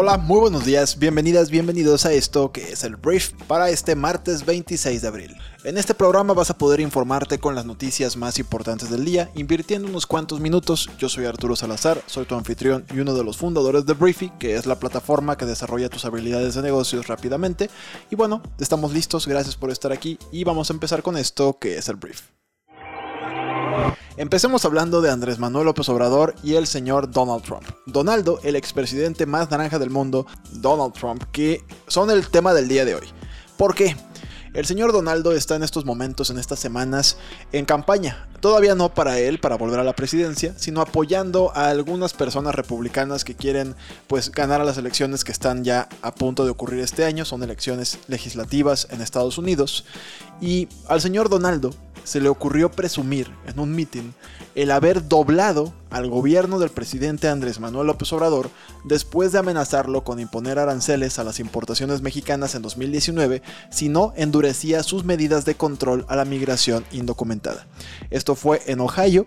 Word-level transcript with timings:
Hola, 0.00 0.16
muy 0.16 0.38
buenos 0.38 0.64
días, 0.64 0.96
bienvenidas, 1.00 1.50
bienvenidos 1.50 2.06
a 2.06 2.12
esto 2.12 2.52
que 2.52 2.70
es 2.70 2.84
el 2.84 2.94
Brief 2.94 3.32
para 3.48 3.68
este 3.68 3.96
martes 3.96 4.46
26 4.46 5.02
de 5.02 5.08
abril. 5.08 5.36
En 5.64 5.76
este 5.76 5.92
programa 5.92 6.34
vas 6.34 6.50
a 6.50 6.56
poder 6.56 6.78
informarte 6.78 7.40
con 7.40 7.56
las 7.56 7.66
noticias 7.66 8.16
más 8.16 8.38
importantes 8.38 8.90
del 8.90 9.04
día, 9.04 9.28
invirtiendo 9.34 9.88
unos 9.88 10.06
cuantos 10.06 10.38
minutos. 10.38 10.88
Yo 11.00 11.08
soy 11.08 11.24
Arturo 11.24 11.56
Salazar, 11.56 12.00
soy 12.06 12.26
tu 12.26 12.36
anfitrión 12.36 12.84
y 12.94 13.00
uno 13.00 13.12
de 13.12 13.24
los 13.24 13.38
fundadores 13.38 13.86
de 13.86 13.94
Briefy, 13.94 14.30
que 14.38 14.54
es 14.54 14.66
la 14.66 14.78
plataforma 14.78 15.36
que 15.36 15.46
desarrolla 15.46 15.88
tus 15.88 16.04
habilidades 16.04 16.54
de 16.54 16.62
negocios 16.62 17.08
rápidamente. 17.08 17.68
Y 18.08 18.14
bueno, 18.14 18.40
estamos 18.60 18.92
listos, 18.92 19.26
gracias 19.26 19.56
por 19.56 19.72
estar 19.72 19.90
aquí 19.90 20.16
y 20.30 20.44
vamos 20.44 20.70
a 20.70 20.74
empezar 20.74 21.02
con 21.02 21.16
esto 21.16 21.58
que 21.58 21.76
es 21.76 21.88
el 21.88 21.96
Brief. 21.96 22.20
Empecemos 24.18 24.64
hablando 24.64 25.00
de 25.00 25.12
Andrés 25.12 25.38
Manuel 25.38 25.66
López 25.66 25.88
Obrador 25.90 26.34
y 26.42 26.56
el 26.56 26.66
señor 26.66 27.08
Donald 27.08 27.44
Trump. 27.44 27.62
Donaldo, 27.86 28.40
el 28.42 28.56
expresidente 28.56 29.26
más 29.26 29.48
naranja 29.48 29.78
del 29.78 29.90
mundo, 29.90 30.26
Donald 30.54 30.92
Trump, 30.92 31.22
que 31.30 31.62
son 31.86 32.10
el 32.10 32.28
tema 32.28 32.52
del 32.52 32.66
día 32.66 32.84
de 32.84 32.96
hoy. 32.96 33.06
¿Por 33.56 33.76
qué? 33.76 33.94
El 34.54 34.66
señor 34.66 34.92
Donaldo 34.92 35.30
está 35.30 35.54
en 35.54 35.62
estos 35.62 35.84
momentos, 35.84 36.30
en 36.30 36.38
estas 36.38 36.58
semanas, 36.58 37.16
en 37.52 37.64
campaña. 37.64 38.28
Todavía 38.40 38.74
no 38.74 38.92
para 38.92 39.20
él, 39.20 39.38
para 39.38 39.56
volver 39.56 39.78
a 39.78 39.84
la 39.84 39.94
presidencia, 39.94 40.52
sino 40.56 40.80
apoyando 40.80 41.52
a 41.54 41.68
algunas 41.68 42.12
personas 42.12 42.56
republicanas 42.56 43.22
que 43.22 43.36
quieren 43.36 43.76
pues 44.08 44.32
ganar 44.32 44.60
a 44.60 44.64
las 44.64 44.78
elecciones 44.78 45.22
que 45.22 45.30
están 45.30 45.62
ya 45.62 45.88
a 46.02 46.12
punto 46.12 46.44
de 46.44 46.50
ocurrir 46.50 46.80
este 46.80 47.04
año. 47.04 47.24
Son 47.24 47.44
elecciones 47.44 48.00
legislativas 48.08 48.88
en 48.90 49.00
Estados 49.00 49.38
Unidos. 49.38 49.84
Y 50.40 50.68
al 50.88 51.00
señor 51.00 51.28
Donaldo 51.28 51.70
se 52.08 52.20
le 52.20 52.30
ocurrió 52.30 52.70
presumir 52.70 53.30
en 53.46 53.60
un 53.60 53.74
mitin 53.74 54.14
el 54.54 54.70
haber 54.70 55.06
doblado 55.08 55.74
al 55.90 56.08
gobierno 56.08 56.58
del 56.58 56.70
presidente 56.70 57.28
Andrés 57.28 57.60
Manuel 57.60 57.86
López 57.86 58.12
Obrador 58.14 58.50
después 58.84 59.30
de 59.30 59.38
amenazarlo 59.38 60.04
con 60.04 60.18
imponer 60.18 60.58
aranceles 60.58 61.18
a 61.18 61.24
las 61.24 61.38
importaciones 61.38 62.00
mexicanas 62.00 62.54
en 62.54 62.62
2019 62.62 63.42
si 63.70 63.90
no 63.90 64.14
endurecía 64.16 64.82
sus 64.82 65.04
medidas 65.04 65.44
de 65.44 65.54
control 65.54 66.06
a 66.08 66.16
la 66.16 66.24
migración 66.24 66.84
indocumentada. 66.92 67.66
Esto 68.10 68.34
fue 68.34 68.62
en 68.66 68.80
Ohio 68.80 69.26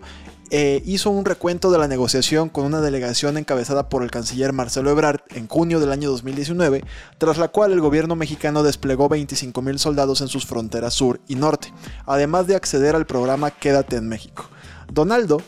eh, 0.54 0.82
hizo 0.84 1.08
un 1.08 1.24
recuento 1.24 1.70
de 1.70 1.78
la 1.78 1.88
negociación 1.88 2.50
con 2.50 2.66
una 2.66 2.82
delegación 2.82 3.38
encabezada 3.38 3.88
por 3.88 4.02
el 4.02 4.10
canciller 4.10 4.52
Marcelo 4.52 4.90
Ebrard 4.90 5.22
en 5.30 5.48
junio 5.48 5.80
del 5.80 5.90
año 5.90 6.10
2019, 6.10 6.84
tras 7.16 7.38
la 7.38 7.48
cual 7.48 7.72
el 7.72 7.80
gobierno 7.80 8.16
mexicano 8.16 8.62
desplegó 8.62 9.08
25.000 9.08 9.78
soldados 9.78 10.20
en 10.20 10.28
sus 10.28 10.44
fronteras 10.44 10.92
sur 10.92 11.22
y 11.26 11.36
norte, 11.36 11.72
además 12.04 12.46
de 12.46 12.54
acceder 12.54 12.94
al 12.94 13.06
programa 13.06 13.50
Quédate 13.50 13.96
en 13.96 14.10
México. 14.10 14.50
Donaldo 14.92 15.40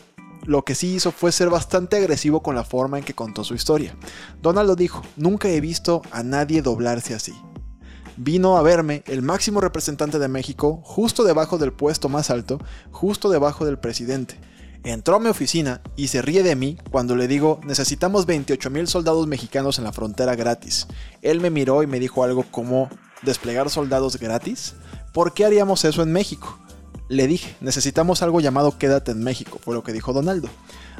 lo 0.43 0.65
que 0.65 0.73
sí 0.73 0.95
hizo 0.95 1.11
fue 1.11 1.31
ser 1.31 1.51
bastante 1.51 1.97
agresivo 1.97 2.41
con 2.41 2.55
la 2.55 2.63
forma 2.63 2.97
en 2.97 3.03
que 3.03 3.13
contó 3.13 3.43
su 3.43 3.53
historia. 3.53 3.95
Donaldo 4.41 4.75
dijo, 4.75 5.03
nunca 5.17 5.49
he 5.49 5.61
visto 5.61 6.01
a 6.09 6.23
nadie 6.23 6.63
doblarse 6.63 7.13
así. 7.13 7.35
Vino 8.17 8.57
a 8.57 8.63
verme 8.63 9.03
el 9.05 9.21
máximo 9.21 9.61
representante 9.61 10.17
de 10.17 10.29
México, 10.29 10.81
justo 10.83 11.23
debajo 11.23 11.59
del 11.59 11.73
puesto 11.73 12.09
más 12.09 12.31
alto, 12.31 12.59
justo 12.89 13.29
debajo 13.29 13.65
del 13.65 13.77
presidente. 13.77 14.39
Entró 14.85 15.15
a 15.15 15.19
mi 15.19 15.29
oficina 15.29 15.81
y 15.95 16.09
se 16.09 16.21
ríe 16.21 16.43
de 16.43 16.55
mí 16.55 16.77
cuando 16.91 17.15
le 17.15 17.27
digo, 17.27 17.59
necesitamos 17.65 18.27
28 18.27 18.69
mil 18.69 18.87
soldados 18.87 19.25
mexicanos 19.25 19.79
en 19.79 19.83
la 19.83 19.91
frontera 19.91 20.35
gratis. 20.35 20.85
Él 21.23 21.41
me 21.41 21.49
miró 21.49 21.81
y 21.81 21.87
me 21.87 21.99
dijo 21.99 22.23
algo 22.23 22.45
como, 22.51 22.87
¿desplegar 23.23 23.71
soldados 23.71 24.17
gratis? 24.19 24.75
¿Por 25.11 25.33
qué 25.33 25.43
haríamos 25.43 25.83
eso 25.85 26.03
en 26.03 26.13
México? 26.13 26.59
Le 27.09 27.25
dije, 27.25 27.55
necesitamos 27.61 28.21
algo 28.21 28.41
llamado 28.41 28.77
Quédate 28.77 29.09
en 29.09 29.23
México, 29.23 29.59
fue 29.59 29.73
lo 29.73 29.83
que 29.83 29.91
dijo 29.91 30.13
Donaldo. 30.13 30.49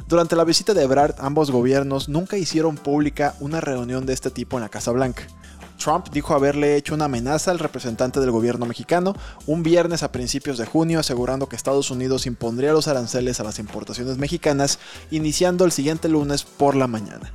Durante 0.08 0.34
la 0.34 0.42
visita 0.42 0.74
de 0.74 0.82
Ebrard, 0.82 1.14
ambos 1.18 1.52
gobiernos 1.52 2.08
nunca 2.08 2.36
hicieron 2.36 2.74
pública 2.74 3.36
una 3.38 3.60
reunión 3.60 4.04
de 4.04 4.14
este 4.14 4.32
tipo 4.32 4.56
en 4.56 4.62
la 4.62 4.68
Casa 4.68 4.90
Blanca. 4.90 5.28
Trump 5.76 6.08
dijo 6.10 6.34
haberle 6.34 6.76
hecho 6.76 6.94
una 6.94 7.06
amenaza 7.06 7.50
al 7.50 7.58
representante 7.58 8.20
del 8.20 8.30
gobierno 8.30 8.66
mexicano 8.66 9.14
un 9.46 9.62
viernes 9.62 10.02
a 10.02 10.12
principios 10.12 10.58
de 10.58 10.66
junio 10.66 11.00
asegurando 11.00 11.48
que 11.48 11.56
Estados 11.56 11.90
Unidos 11.90 12.26
impondría 12.26 12.72
los 12.72 12.88
aranceles 12.88 13.40
a 13.40 13.44
las 13.44 13.58
importaciones 13.58 14.18
mexicanas 14.18 14.78
iniciando 15.10 15.64
el 15.64 15.72
siguiente 15.72 16.08
lunes 16.08 16.44
por 16.44 16.74
la 16.74 16.86
mañana. 16.86 17.32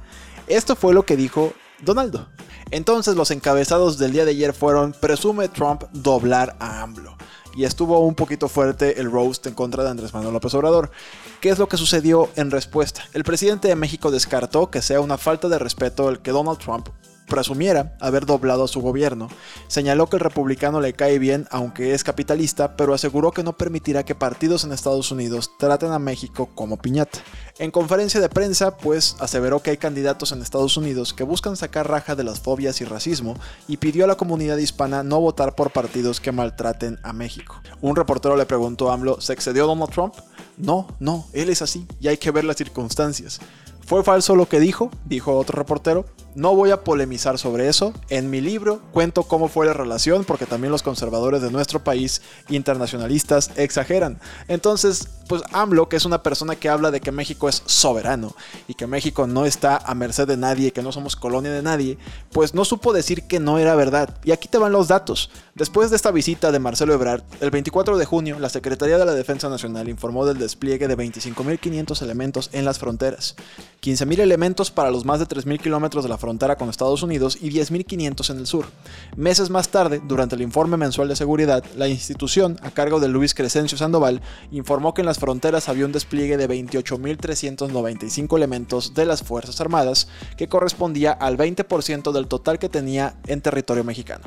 Esto 0.47 0.75
fue 0.75 0.94
lo 0.94 1.06
que 1.06 1.18
dijo 1.18 1.53
Donaldo. 1.81 2.28
Entonces 2.72 3.16
los 3.16 3.31
encabezados 3.31 3.97
del 3.97 4.13
día 4.13 4.25
de 4.25 4.31
ayer 4.31 4.53
fueron 4.53 4.94
presume 4.94 5.47
Trump 5.47 5.84
doblar 5.91 6.56
a 6.59 6.81
AMLO. 6.81 7.18
Y 7.56 7.66
estuvo 7.66 8.00
un 8.00 8.16
poquito 8.16 8.47
fuerte 8.47 9.02
el 9.02 9.12
roast 9.12 9.46
en 9.46 9.53
contra 9.53 9.84
de 9.84 9.90
Andrés 9.90 10.13
Manuel 10.13 10.34
López 10.34 10.53
Obrador. 10.53 10.90
¿Qué 11.41 11.50
es 11.50 11.59
lo 11.59 11.68
que 11.68 11.75
sucedió 11.75 12.29
en 12.35 12.50
respuesta? 12.50 13.03
El 13.13 13.25
presidente 13.25 13.68
de 13.68 13.75
México 13.75 14.09
descartó 14.09 14.69
que 14.72 14.81
sea 14.81 15.02
una 15.02 15.18
falta 15.18 15.50
de 15.50 15.59
respeto 15.59 16.08
el 16.09 16.19
que 16.19 16.31
Donald 16.31 16.59
Trump 16.59 16.88
presumiera 17.31 17.96
haber 18.02 18.25
doblado 18.25 18.66
a 18.66 18.68
su 18.68 18.81
gobierno. 18.81 19.30
Señaló 19.69 20.08
que 20.08 20.18
el 20.18 20.19
republicano 20.19 20.81
le 20.81 20.92
cae 20.92 21.18
bien 21.18 21.47
aunque 21.50 21.94
es 21.94 22.03
capitalista, 22.03 22.75
pero 22.75 22.94
aseguró 22.94 23.31
que 23.31 23.42
no 23.42 23.53
permitirá 23.53 24.03
que 24.03 24.16
partidos 24.16 24.66
en 24.66 24.74
Estados 24.74 25.12
Unidos 25.12 25.50
traten 25.58 25.94
a 25.94 26.00
México 26.00 26.50
como 26.53 26.75
piñata. 26.75 27.20
En 27.58 27.72
conferencia 27.72 28.20
de 28.20 28.28
prensa, 28.28 28.75
pues 28.75 29.16
aseveró 29.20 29.62
que 29.62 29.70
hay 29.70 29.78
candidatos 29.78 30.34
en 30.34 30.41
Estados 30.41 30.75
Unidos 30.75 31.14
que 31.14 31.24
buscan 31.24 31.56
sacar 31.56 31.90
raja 31.90 32.16
de 32.16 32.25
las 32.25 32.41
fobias 32.41 32.81
y 32.81 32.86
racismo 32.86 33.38
y 33.66 33.78
pidió 33.78 34.03
a 34.03 34.08
la 34.08 34.16
comunidad 34.16 34.58
hispana 34.58 35.02
no 35.02 35.22
votar 35.22 35.56
por 35.56 35.72
partidos 35.72 36.20
que 36.20 36.34
maltraten 36.34 37.00
a 37.02 37.14
México. 37.14 37.62
Un 37.80 37.96
reportero 37.96 38.36
le 38.36 38.46
preguntó 38.46 38.91
a 38.91 38.96
AMLO, 38.96 39.22
¿se 39.22 39.31
excedió 39.31 39.68
Donald 39.68 39.94
Trump? 39.94 40.16
No, 40.58 40.88
no, 41.00 41.28
él 41.31 41.50
es 41.50 41.62
así 41.62 41.88
y 42.02 42.09
hay 42.09 42.18
que 42.18 42.31
ver 42.31 42.44
las 42.44 42.58
circunstancias. 42.58 43.40
¿Fue 43.91 44.06
falso 44.06 44.38
lo 44.38 44.47
que 44.47 44.62
dijo? 44.62 44.90
Dijo 45.03 45.35
otro 45.35 45.57
reportero. 45.57 46.06
No 46.34 46.56
voy 46.56 46.72
a 46.72 46.85
polemizar 46.85 47.38
sobre 47.38 47.68
eso. 47.68 47.91
En 48.07 48.29
mi 48.29 48.40
libro 48.40 48.79
cuento 48.94 49.24
cómo 49.24 49.50
fue 49.50 49.66
la 49.66 49.74
relación 49.74 50.24
porque 50.24 50.46
también 50.46 50.72
los 50.72 50.81
conservadores 50.81 51.41
de 51.41 51.52
nuestro 51.52 51.84
país 51.84 52.22
internacionalistas 52.47 53.52
exageran. 53.57 54.18
Entonces, 54.47 55.09
pues 55.28 55.44
AMLO, 55.52 55.90
que 55.90 55.97
es 55.97 56.06
una 56.06 56.24
persona 56.24 56.56
que 56.56 56.69
habla 56.69 56.90
de 56.90 57.02
que 57.02 57.12
México 57.12 57.50
es 57.50 57.63
soberano 57.66 58.34
y 58.69 58.75
que 58.75 58.88
México 58.88 59.28
no 59.28 59.46
está 59.46 59.75
a 59.78 59.94
merced 59.94 60.25
de 60.25 60.38
nadie, 60.38 60.72
que 60.72 60.81
no 60.81 60.94
somos 60.94 61.18
colonia 61.18 61.52
de 61.52 61.62
nadie, 61.62 61.97
pues 62.31 62.53
no 62.53 62.63
supo 62.63 62.94
decir 62.94 63.23
que 63.23 63.41
no 63.41 63.59
era 63.59 63.75
verdad. 63.75 64.18
Y 64.23 64.31
aquí 64.31 64.47
te 64.47 64.58
van 64.58 64.72
los 64.72 64.88
datos. 64.88 65.29
Después 65.56 65.90
de 65.90 65.97
esta 65.97 66.12
visita 66.12 66.52
de 66.53 66.59
Marcelo 66.59 66.94
Ebrard, 66.94 67.23
el 67.41 67.52
24 67.52 67.97
de 67.97 68.06
junio, 68.06 68.40
la 68.40 68.50
Secretaría 68.50 68.97
de 68.97 69.06
la 69.06 69.13
Defensa 69.13 69.50
Nacional 69.50 69.90
informó 69.90 70.25
del 70.25 70.38
despliegue 70.38 70.88
de 70.88 70.97
25.500 70.97 72.02
elementos 72.02 72.50
en 72.53 72.63
las 72.63 72.79
fronteras, 72.79 73.35
15.000 73.81 74.19
elementos 74.19 74.69
para 74.69 74.92
los 74.92 75.06
más 75.06 75.19
de 75.19 75.25
3.000 75.25 75.59
kilómetros 75.59 76.03
de 76.03 76.09
la 76.09 76.19
frontera 76.19 76.56
con 76.56 76.69
Estados 76.69 77.02
Unidos 77.02 77.40
y 77.42 77.50
10.500 77.50 78.30
en 78.30 78.38
el 78.38 78.46
sur. 78.46 78.68
Meses 79.18 79.50
más 79.50 79.69
tarde, 79.69 80.00
durante 80.06 80.36
el 80.36 80.44
informe 80.44 80.78
mensual 80.78 81.08
de 81.08 81.16
seguridad, 81.16 81.64
la 81.75 81.88
institución, 81.88 82.59
a 82.62 82.70
cargo 82.70 83.00
de 83.00 83.08
Luis 83.08 83.34
Crescencio 83.34 83.80
Sandoval, 83.80 84.22
informó 84.52 84.94
que 84.94 85.02
en 85.02 85.08
las 85.08 85.18
fronteras 85.18 85.68
había 85.68 85.88
un 85.88 85.91
despliegue 85.94 86.38
de 86.38 86.47
28.395 86.47 88.38
elementos 88.38 88.94
de 88.94 89.08
las 89.08 89.24
Fuerzas 89.24 89.59
Armadas, 89.59 90.08
que 90.38 90.47
correspondía 90.47 91.12
al 91.14 91.36
20% 91.36 92.12
del 92.12 92.28
total 92.28 92.59
que 92.59 92.70
tenía 92.70 93.16
en 93.25 93.41
territorio 93.41 93.84
mexicano. 93.84 94.25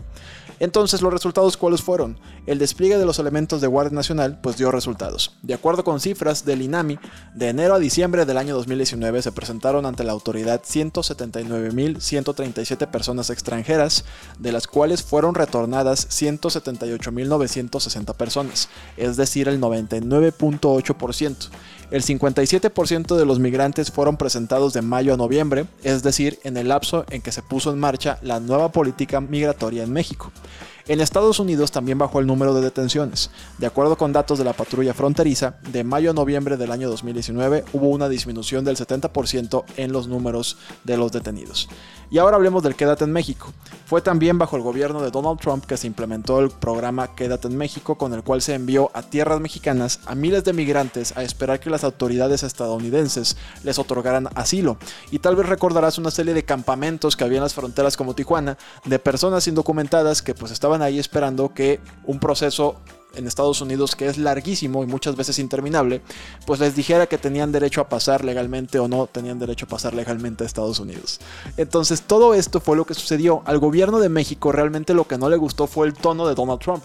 Entonces, 0.60 1.03
¿los 1.03 1.12
resultados 1.12 1.56
cuáles 1.56 1.82
fueron? 1.82 2.19
El 2.47 2.59
despliegue 2.59 2.98
de 2.98 3.06
los 3.06 3.19
elementos 3.19 3.60
de 3.60 3.66
Guardia 3.66 3.94
Nacional 3.94 4.38
pues 4.41 4.56
dio 4.56 4.70
resultados. 4.70 5.32
De 5.42 5.54
acuerdo 5.54 5.82
con 5.84 6.00
cifras 6.00 6.44
del 6.44 6.62
INAMI, 6.62 6.98
de 7.34 7.48
enero 7.48 7.75
a 7.75 7.78
diciembre 7.78 8.25
del 8.25 8.38
año 8.38 8.54
2019 8.54 9.22
se 9.22 9.32
presentaron 9.32 9.87
ante 9.87 10.04
la 10.04 10.12
autoridad 10.12 10.62
179.137 10.62 12.90
personas 12.90 13.31
extranjeras, 13.31 14.05
de 14.38 14.52
las 14.52 14.67
cuales 14.67 15.02
fueron 15.02 15.34
retornadas 15.34 16.06
178.960 16.08 18.14
personas, 18.14 18.69
es 18.96 19.17
decir, 19.17 19.49
el 19.49 19.61
99.8%. 19.61 21.49
El 21.90 22.02
57% 22.02 23.16
de 23.16 23.26
los 23.26 23.38
migrantes 23.38 23.90
fueron 23.90 24.16
presentados 24.16 24.72
de 24.72 24.82
mayo 24.82 25.14
a 25.14 25.16
noviembre, 25.16 25.66
es 25.82 26.02
decir, 26.02 26.38
en 26.42 26.56
el 26.56 26.69
lapso 26.69 27.04
en 27.10 27.22
que 27.22 27.32
se 27.32 27.42
puso 27.42 27.72
en 27.72 27.78
marcha 27.78 28.19
la 28.22 28.40
nueva 28.40 28.72
política 28.72 29.20
migratoria 29.20 29.82
en 29.82 29.92
México. 29.92 30.32
En 30.86 31.00
Estados 31.00 31.38
Unidos 31.38 31.72
también 31.72 31.96
bajó 31.96 32.20
el 32.20 32.26
número 32.26 32.52
de 32.52 32.60
detenciones. 32.60 33.31
De 33.56 33.66
acuerdo 33.66 33.96
con 33.96 34.12
datos 34.12 34.38
de 34.38 34.44
la 34.44 34.52
patrulla 34.52 34.92
fronteriza, 34.92 35.56
de 35.72 35.82
mayo 35.82 36.10
a 36.10 36.14
noviembre 36.14 36.58
del 36.58 36.72
año 36.72 36.90
2019 36.90 37.64
hubo 37.72 37.88
una 37.88 38.10
disminución 38.10 38.66
del 38.66 38.76
70% 38.76 39.64
en 39.78 39.92
los 39.92 40.08
números 40.08 40.58
de 40.84 40.98
los 40.98 41.10
detenidos. 41.10 41.70
Y 42.10 42.18
ahora 42.18 42.36
hablemos 42.36 42.62
del 42.62 42.74
Quédate 42.74 43.04
en 43.04 43.12
México. 43.12 43.52
Fue 43.86 44.00
también 44.00 44.38
bajo 44.38 44.56
el 44.56 44.62
gobierno 44.62 45.02
de 45.02 45.10
Donald 45.10 45.38
Trump 45.40 45.64
que 45.64 45.76
se 45.76 45.86
implementó 45.86 46.40
el 46.40 46.50
programa 46.50 47.14
Quédate 47.14 47.48
en 47.48 47.56
México, 47.56 47.96
con 47.96 48.12
el 48.14 48.22
cual 48.22 48.42
se 48.42 48.54
envió 48.54 48.90
a 48.94 49.02
tierras 49.02 49.40
mexicanas 49.40 50.00
a 50.06 50.14
miles 50.14 50.44
de 50.44 50.52
migrantes 50.52 51.16
a 51.16 51.22
esperar 51.22 51.60
que 51.60 51.70
las 51.70 51.84
autoridades 51.84 52.42
estadounidenses 52.42 53.36
les 53.62 53.78
otorgaran 53.78 54.28
asilo. 54.34 54.78
Y 55.10 55.18
tal 55.18 55.36
vez 55.36 55.48
recordarás 55.48 55.98
una 55.98 56.10
serie 56.10 56.34
de 56.34 56.44
campamentos 56.44 57.16
que 57.16 57.24
había 57.24 57.38
en 57.38 57.44
las 57.44 57.54
fronteras 57.54 57.96
como 57.96 58.14
Tijuana, 58.14 58.56
de 58.84 58.98
personas 58.98 59.46
indocumentadas 59.46 60.22
que 60.22 60.34
pues 60.34 60.52
estaban 60.52 60.82
ahí 60.82 60.98
esperando 60.98 61.52
que 61.52 61.80
un 62.04 62.18
proceso 62.18 62.76
en 63.16 63.26
Estados 63.26 63.61
Unidos 63.61 63.96
que 63.96 64.06
es 64.06 64.19
larguísimo 64.19 64.82
y 64.82 64.87
muchas 64.87 65.16
veces 65.16 65.38
interminable, 65.38 66.00
pues 66.46 66.61
les 66.61 66.75
dijera 66.75 67.06
que 67.06 67.19
tenían 67.19 67.52
derecho 67.52 67.81
a 67.81 67.88
pasar 67.88 68.25
legalmente 68.25 68.78
o 68.78 68.88
no 68.88 69.06
tenían 69.06 69.38
derecho 69.38 69.66
a 69.66 69.69
pasar 69.69 69.94
legalmente 69.94 70.44
a 70.44 70.46
Estados 70.46 70.81
Unidos. 70.81 71.20
Entonces 71.56 72.02
todo 72.02 72.34
esto 72.34 72.61
fue 72.61 72.76
lo 72.76 72.84
que 72.84 72.94
sucedió. 72.94 73.43
Al 73.44 73.58
gobierno 73.58 73.99
de 73.99 74.08
México 74.08 74.52
realmente 74.52 74.94
lo 74.94 75.06
que 75.06 75.19
no 75.19 75.28
le 75.28 75.37
gustó 75.37 75.66
fue 75.66 75.87
el 75.87 75.94
tono 75.94 76.26
de 76.26 76.34
Donald 76.34 76.61
Trump. 76.61 76.84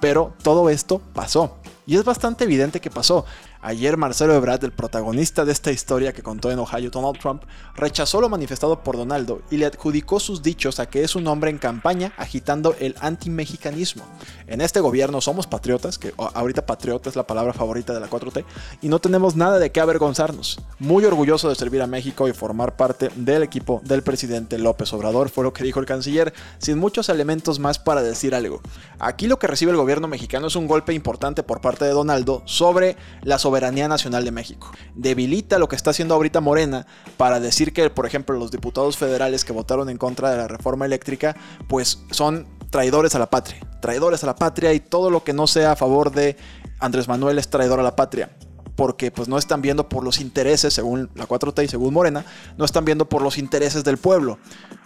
Pero 0.00 0.32
todo 0.42 0.70
esto 0.70 1.00
pasó. 1.12 1.56
Y 1.86 1.96
es 1.96 2.04
bastante 2.04 2.44
evidente 2.44 2.80
que 2.80 2.90
pasó. 2.90 3.24
Ayer 3.68 3.98
Marcelo 3.98 4.34
Ebrard, 4.34 4.64
el 4.64 4.72
protagonista 4.72 5.44
de 5.44 5.52
esta 5.52 5.70
historia 5.70 6.14
que 6.14 6.22
contó 6.22 6.50
en 6.50 6.58
Ohio 6.58 6.88
Donald 6.88 7.18
Trump, 7.18 7.42
rechazó 7.76 8.18
lo 8.18 8.30
manifestado 8.30 8.82
por 8.82 8.96
Donaldo 8.96 9.42
y 9.50 9.58
le 9.58 9.66
adjudicó 9.66 10.20
sus 10.20 10.42
dichos 10.42 10.80
a 10.80 10.88
que 10.88 11.04
es 11.04 11.14
un 11.14 11.26
hombre 11.26 11.50
en 11.50 11.58
campaña 11.58 12.14
agitando 12.16 12.74
el 12.80 12.94
antimexicanismo. 12.98 14.04
En 14.46 14.62
este 14.62 14.80
gobierno 14.80 15.20
somos 15.20 15.46
patriotas, 15.46 15.98
que 15.98 16.14
ahorita 16.16 16.64
patriota 16.64 17.10
es 17.10 17.16
la 17.16 17.26
palabra 17.26 17.52
favorita 17.52 17.92
de 17.92 18.00
la 18.00 18.08
4T, 18.08 18.42
y 18.80 18.88
no 18.88 19.00
tenemos 19.00 19.36
nada 19.36 19.58
de 19.58 19.70
qué 19.70 19.80
avergonzarnos. 19.80 20.62
Muy 20.78 21.04
orgulloso 21.04 21.50
de 21.50 21.54
servir 21.54 21.82
a 21.82 21.86
México 21.86 22.26
y 22.26 22.32
formar 22.32 22.74
parte 22.74 23.10
del 23.16 23.42
equipo 23.42 23.82
del 23.84 24.02
presidente 24.02 24.56
López 24.56 24.94
Obrador, 24.94 25.28
fue 25.28 25.44
lo 25.44 25.52
que 25.52 25.64
dijo 25.64 25.78
el 25.78 25.84
canciller, 25.84 26.32
sin 26.56 26.78
muchos 26.78 27.10
elementos 27.10 27.58
más 27.58 27.78
para 27.78 28.02
decir 28.02 28.34
algo. 28.34 28.62
Aquí 28.98 29.26
lo 29.26 29.38
que 29.38 29.46
recibe 29.46 29.72
el 29.72 29.76
gobierno 29.76 30.08
mexicano 30.08 30.46
es 30.46 30.56
un 30.56 30.66
golpe 30.66 30.94
importante 30.94 31.42
por 31.42 31.60
parte 31.60 31.84
de 31.84 31.90
Donaldo 31.90 32.40
sobre 32.46 32.96
la 33.24 33.38
soberanía 33.38 33.57
nacional 33.60 34.24
de 34.24 34.30
México. 34.30 34.70
Debilita 34.94 35.58
lo 35.58 35.68
que 35.68 35.76
está 35.76 35.90
haciendo 35.90 36.14
ahorita 36.14 36.40
Morena 36.40 36.86
para 37.16 37.40
decir 37.40 37.72
que, 37.72 37.90
por 37.90 38.06
ejemplo, 38.06 38.36
los 38.38 38.50
diputados 38.50 38.96
federales 38.96 39.44
que 39.44 39.52
votaron 39.52 39.88
en 39.88 39.98
contra 39.98 40.30
de 40.30 40.36
la 40.36 40.48
reforma 40.48 40.86
eléctrica, 40.86 41.36
pues 41.68 42.00
son 42.10 42.46
traidores 42.70 43.14
a 43.14 43.18
la 43.18 43.30
patria. 43.30 43.60
Traidores 43.80 44.22
a 44.24 44.26
la 44.26 44.36
patria 44.36 44.72
y 44.72 44.80
todo 44.80 45.10
lo 45.10 45.24
que 45.24 45.32
no 45.32 45.46
sea 45.46 45.72
a 45.72 45.76
favor 45.76 46.12
de 46.12 46.36
Andrés 46.78 47.08
Manuel 47.08 47.38
es 47.38 47.48
traidor 47.48 47.80
a 47.80 47.82
la 47.82 47.96
patria 47.96 48.30
porque 48.78 49.10
pues 49.10 49.26
no 49.26 49.38
están 49.38 49.60
viendo 49.60 49.88
por 49.88 50.04
los 50.04 50.20
intereses, 50.20 50.72
según 50.72 51.10
la 51.16 51.26
4T 51.26 51.64
y 51.64 51.68
según 51.68 51.92
Morena, 51.92 52.24
no 52.56 52.64
están 52.64 52.84
viendo 52.84 53.08
por 53.08 53.22
los 53.22 53.36
intereses 53.36 53.82
del 53.82 53.98
pueblo. 53.98 54.38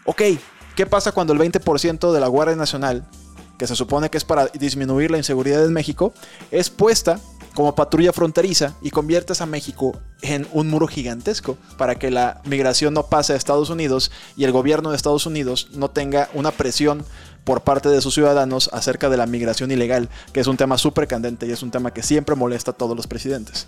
Ok, 0.07 0.23
¿qué 0.75 0.87
pasa 0.87 1.13
cuando 1.13 1.35
el 1.35 1.39
20% 1.39 2.11
de 2.11 2.19
la 2.19 2.27
Guardia 2.27 2.57
Nacional, 2.57 3.07
que 3.59 3.67
se 3.67 3.77
supone 3.77 4.09
que 4.09 4.17
es 4.17 4.25
para 4.25 4.47
disminuir 4.47 5.11
la 5.11 5.19
inseguridad 5.19 5.63
en 5.63 5.75
México, 5.75 6.15
es 6.51 6.71
puesta 6.71 7.21
como 7.55 7.75
patrulla 7.75 8.13
fronteriza 8.13 8.75
y 8.83 8.91
conviertes 8.91 9.41
a 9.41 9.47
México 9.47 9.99
en 10.23 10.47
un 10.53 10.69
muro 10.69 10.87
gigantesco 10.87 11.57
para 11.77 11.97
que 11.97 12.11
la 12.11 12.41
migración 12.45 12.95
no 12.95 13.07
pase 13.07 13.33
a 13.33 13.37
Estados 13.37 13.71
Unidos 13.71 14.11
y 14.37 14.45
el 14.45 14.53
gobierno 14.53 14.91
de 14.91 14.97
Estados 14.97 15.27
Unidos 15.27 15.69
no 15.73 15.91
tenga 15.91 16.29
una 16.35 16.51
presión 16.51 17.05
por 17.45 17.63
parte 17.63 17.89
de 17.89 18.01
sus 18.01 18.15
ciudadanos 18.15 18.71
acerca 18.73 19.09
de 19.09 19.17
la 19.17 19.27
migración 19.27 19.71
ilegal, 19.71 20.09
que 20.33 20.41
es 20.41 20.47
un 20.47 20.57
tema 20.57 20.79
súper 20.79 21.09
candente 21.09 21.47
y 21.47 21.51
es 21.51 21.63
un 21.63 21.71
tema 21.71 21.93
que 21.93 22.03
siempre 22.03 22.37
molesta 22.37 22.71
a 22.71 22.75
todos 22.75 22.97
los 22.97 23.07
presidentes. 23.07 23.67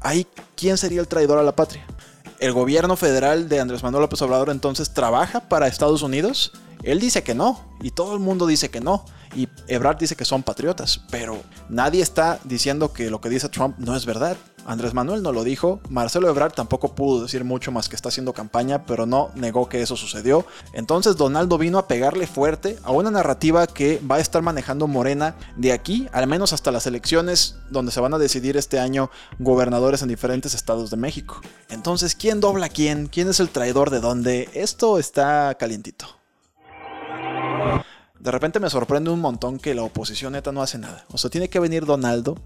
Ahí, 0.00 0.26
¿quién 0.56 0.76
sería 0.76 1.00
el 1.00 1.08
traidor 1.08 1.38
a 1.38 1.42
la 1.42 1.56
patria? 1.56 1.86
¿El 2.38 2.52
gobierno 2.52 2.96
federal 2.96 3.48
de 3.48 3.60
Andrés 3.60 3.82
Manuel 3.82 4.02
López 4.02 4.20
Obrador 4.22 4.50
entonces 4.50 4.92
trabaja 4.92 5.40
para 5.40 5.68
Estados 5.68 6.02
Unidos? 6.02 6.52
Él 6.82 7.00
dice 7.00 7.22
que 7.22 7.34
no, 7.34 7.64
y 7.80 7.90
todo 7.90 8.12
el 8.14 8.20
mundo 8.20 8.46
dice 8.46 8.70
que 8.70 8.80
no, 8.80 9.04
y 9.34 9.48
Ebrard 9.68 9.98
dice 9.98 10.16
que 10.16 10.24
son 10.24 10.42
patriotas, 10.42 11.00
pero 11.10 11.42
nadie 11.68 12.02
está 12.02 12.38
diciendo 12.44 12.92
que 12.92 13.10
lo 13.10 13.20
que 13.20 13.28
dice 13.28 13.48
Trump 13.48 13.76
no 13.78 13.96
es 13.96 14.04
verdad. 14.04 14.36
Andrés 14.66 14.94
Manuel 14.94 15.22
no 15.22 15.32
lo 15.32 15.44
dijo, 15.44 15.80
Marcelo 15.90 16.28
Ebrard 16.28 16.52
tampoco 16.52 16.94
pudo 16.94 17.22
decir 17.22 17.44
mucho 17.44 17.70
más 17.70 17.88
que 17.88 17.96
está 17.96 18.08
haciendo 18.08 18.32
campaña, 18.32 18.84
pero 18.86 19.06
no 19.06 19.30
negó 19.34 19.68
que 19.68 19.82
eso 19.82 19.96
sucedió. 19.96 20.46
Entonces 20.72 21.16
Donaldo 21.16 21.58
vino 21.58 21.78
a 21.78 21.86
pegarle 21.86 22.26
fuerte 22.26 22.78
a 22.82 22.92
una 22.92 23.10
narrativa 23.10 23.66
que 23.66 24.00
va 24.10 24.16
a 24.16 24.20
estar 24.20 24.42
manejando 24.42 24.86
Morena 24.86 25.36
de 25.56 25.72
aquí, 25.72 26.08
al 26.12 26.26
menos 26.26 26.52
hasta 26.52 26.72
las 26.72 26.86
elecciones 26.86 27.56
donde 27.70 27.92
se 27.92 28.00
van 28.00 28.14
a 28.14 28.18
decidir 28.18 28.56
este 28.56 28.78
año 28.78 29.10
gobernadores 29.38 30.02
en 30.02 30.08
diferentes 30.08 30.54
estados 30.54 30.90
de 30.90 30.96
México. 30.96 31.40
Entonces, 31.68 32.14
¿quién 32.14 32.40
dobla 32.40 32.68
quién? 32.68 33.06
¿Quién 33.06 33.28
es 33.28 33.40
el 33.40 33.50
traidor 33.50 33.90
de 33.90 34.00
dónde? 34.00 34.48
Esto 34.54 34.98
está 34.98 35.54
calientito. 35.58 36.06
De 38.18 38.30
repente 38.30 38.58
me 38.58 38.70
sorprende 38.70 39.10
un 39.10 39.20
montón 39.20 39.58
que 39.58 39.74
la 39.74 39.82
oposición 39.82 40.32
neta 40.32 40.50
no 40.50 40.62
hace 40.62 40.78
nada. 40.78 41.04
O 41.12 41.18
sea, 41.18 41.28
tiene 41.28 41.50
que 41.50 41.60
venir 41.60 41.84
Donaldo 41.84 42.38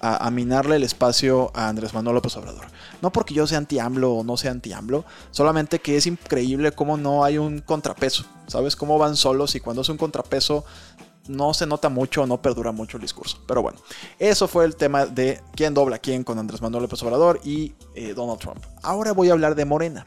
a, 0.00 0.30
minarle 0.30 0.76
el 0.76 0.84
espacio 0.84 1.50
a 1.54 1.68
Andrés 1.68 1.94
Manuel 1.94 2.14
López 2.14 2.36
Obrador. 2.36 2.66
No 3.02 3.10
porque 3.10 3.34
yo 3.34 3.46
sea 3.46 3.58
anti-AMLO 3.58 4.12
o 4.12 4.24
no 4.24 4.36
sea 4.36 4.52
anti-AMLO, 4.52 5.04
solamente 5.30 5.80
que 5.80 5.96
es 5.96 6.06
increíble 6.06 6.72
cómo 6.72 6.96
no 6.96 7.24
hay 7.24 7.38
un 7.38 7.60
contrapeso. 7.60 8.24
¿Sabes? 8.46 8.76
Cómo 8.76 8.98
van 8.98 9.16
solos 9.16 9.54
y 9.54 9.60
cuando 9.60 9.82
es 9.82 9.88
un 9.88 9.98
contrapeso 9.98 10.64
no 11.28 11.52
se 11.52 11.66
nota 11.66 11.90
mucho 11.90 12.26
no 12.26 12.40
perdura 12.40 12.72
mucho 12.72 12.96
el 12.96 13.02
discurso. 13.02 13.38
Pero 13.46 13.62
bueno, 13.62 13.78
eso 14.18 14.48
fue 14.48 14.64
el 14.64 14.76
tema 14.76 15.06
de 15.06 15.40
quién 15.54 15.74
dobla 15.74 15.98
quién 15.98 16.24
con 16.24 16.38
Andrés 16.38 16.62
Manuel 16.62 16.84
López 16.84 17.02
Obrador 17.02 17.40
y 17.44 17.74
eh, 17.94 18.14
Donald 18.14 18.40
Trump. 18.40 18.64
Ahora 18.82 19.12
voy 19.12 19.28
a 19.28 19.32
hablar 19.32 19.54
de 19.54 19.64
Morena. 19.64 20.06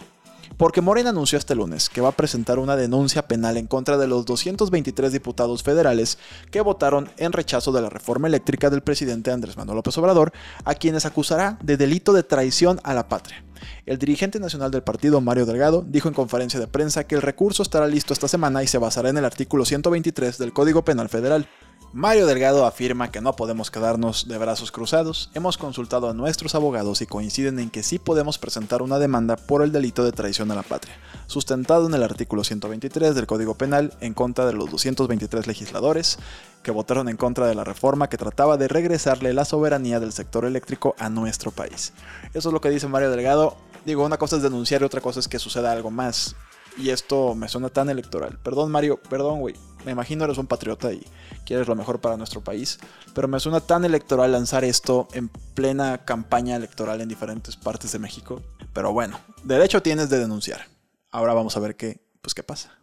Porque 0.58 0.82
Morena 0.82 1.10
anunció 1.12 1.38
este 1.38 1.56
lunes 1.56 1.90
que 1.90 2.02
va 2.02 2.10
a 2.10 2.14
presentar 2.14 2.60
una 2.60 2.76
denuncia 2.76 3.28
penal 3.28 3.58
en 3.58 3.68
contra 3.68 3.98
de 3.98 4.08
los 4.08 4.26
223 4.26 5.12
diputados 5.12 5.64
federales 5.64 6.18
que 6.52 6.62
votaron 6.62 7.10
en 7.18 7.32
rechazo 7.32 7.72
de 7.72 7.82
la 7.82 7.90
reforma 7.90 8.28
eléctrica 8.28 8.70
del 8.70 8.82
presidente 8.82 9.32
Andrés 9.32 9.58
Manuel 9.58 9.78
López 9.78 9.98
Obrador, 9.98 10.32
a 10.66 10.76
quienes 10.76 11.06
acusará 11.06 11.58
de 11.64 11.78
delito 11.78 12.14
de 12.14 12.24
traición 12.24 12.80
a 12.84 12.94
la 12.94 13.08
patria. 13.08 13.44
El 13.86 13.98
dirigente 13.98 14.40
nacional 14.40 14.72
del 14.72 14.84
partido, 14.84 15.22
Mario 15.22 15.46
Delgado, 15.46 15.84
dijo 15.88 16.08
en 16.08 16.14
conferencia 16.14 16.60
de 16.60 16.68
prensa 16.68 17.06
que 17.06 17.16
el 17.16 17.22
recurso 17.22 17.64
estará 17.64 17.88
listo 17.88 18.14
esta 18.14 18.28
semana 18.28 18.64
y 18.64 18.68
se 18.68 18.78
basará 18.78 19.10
en 19.10 19.18
el 19.18 19.26
artículo 19.26 19.66
123 19.66 20.38
del 20.38 20.54
Código 20.54 20.84
Penal 20.84 21.10
Federal. 21.10 21.48
Mario 21.94 22.26
Delgado 22.26 22.66
afirma 22.66 23.12
que 23.12 23.20
no 23.20 23.36
podemos 23.36 23.70
quedarnos 23.70 24.30
de 24.30 24.38
brazos 24.38 24.72
cruzados. 24.72 25.30
Hemos 25.34 25.58
consultado 25.58 26.10
a 26.10 26.14
nuestros 26.14 26.56
abogados 26.56 27.02
y 27.02 27.06
coinciden 27.06 27.60
en 27.60 27.70
que 27.70 27.84
sí 27.84 28.00
podemos 28.00 28.38
presentar 28.38 28.82
una 28.82 28.98
demanda 28.98 29.36
por 29.36 29.62
el 29.62 29.74
delito 29.74 30.06
de 30.06 30.14
traición 30.14 30.50
a 30.52 30.56
la 30.56 30.64
patria, 30.64 30.96
sustentado 31.28 31.88
en 31.88 31.94
el 31.94 32.04
artículo 32.04 32.46
123 32.46 33.14
del 33.14 33.28
Código 33.28 33.56
Penal 33.56 33.94
en 34.00 34.14
contra 34.14 34.46
de 34.46 34.54
los 34.54 34.72
223 34.72 35.48
legisladores 35.48 36.18
que 36.64 36.72
votaron 36.72 37.10
en 37.10 37.18
contra 37.18 37.46
de 37.46 37.56
la 37.56 37.66
reforma 37.66 38.08
que 38.08 38.18
trataba 38.18 38.56
de 38.56 38.70
regresarle 38.70 39.34
la 39.34 39.44
soberanía 39.44 40.00
del 40.00 40.14
sector 40.14 40.46
eléctrico 40.46 40.96
a 40.98 41.10
nuestro 41.10 41.52
país. 41.52 41.92
Eso 42.34 42.48
es 42.48 42.54
lo 42.54 42.62
que 42.62 42.70
dice 42.70 42.88
Mario 42.88 43.12
Delgado. 43.12 43.58
Digo, 43.86 44.06
una 44.06 44.18
cosa 44.18 44.38
es 44.38 44.44
denunciar 44.44 44.82
y 44.82 44.86
otra 44.86 45.02
cosa 45.02 45.20
es 45.20 45.28
que 45.28 45.40
suceda 45.40 45.74
algo 45.74 45.92
más. 45.92 46.38
Y 46.78 46.90
esto 46.90 47.36
me 47.36 47.48
suena 47.48 47.70
tan 47.70 47.90
electoral. 47.90 48.40
Perdón, 48.44 48.72
Mario, 48.72 48.98
perdón, 48.98 49.40
güey. 49.40 49.56
Me 49.86 49.92
imagino 49.92 50.24
eres 50.26 50.38
un 50.38 50.48
patriota 50.48 50.94
y 50.94 51.06
quieres 51.46 51.68
lo 51.68 51.76
mejor 51.76 52.00
para 52.00 52.18
nuestro 52.18 52.42
país. 52.42 52.80
Pero 53.14 53.28
me 53.28 53.40
suena 53.40 53.60
tan 53.60 53.84
electoral 53.84 54.32
lanzar 54.32 54.64
esto 54.64 55.08
en 55.14 55.30
plena 55.30 56.06
campaña 56.06 56.56
electoral 56.56 57.02
en 57.02 57.10
diferentes 57.10 57.58
partes 57.58 57.92
de 57.92 58.00
México. 58.00 58.42
Pero 58.74 58.94
bueno, 58.94 59.20
derecho 59.44 59.82
tienes 59.82 60.10
de 60.10 60.20
denunciar. 60.20 60.68
Ahora 61.10 61.34
vamos 61.34 61.58
a 61.58 61.60
ver 61.60 61.76
qué, 61.76 62.00
pues 62.22 62.34
qué 62.34 62.44
pasa. 62.44 62.78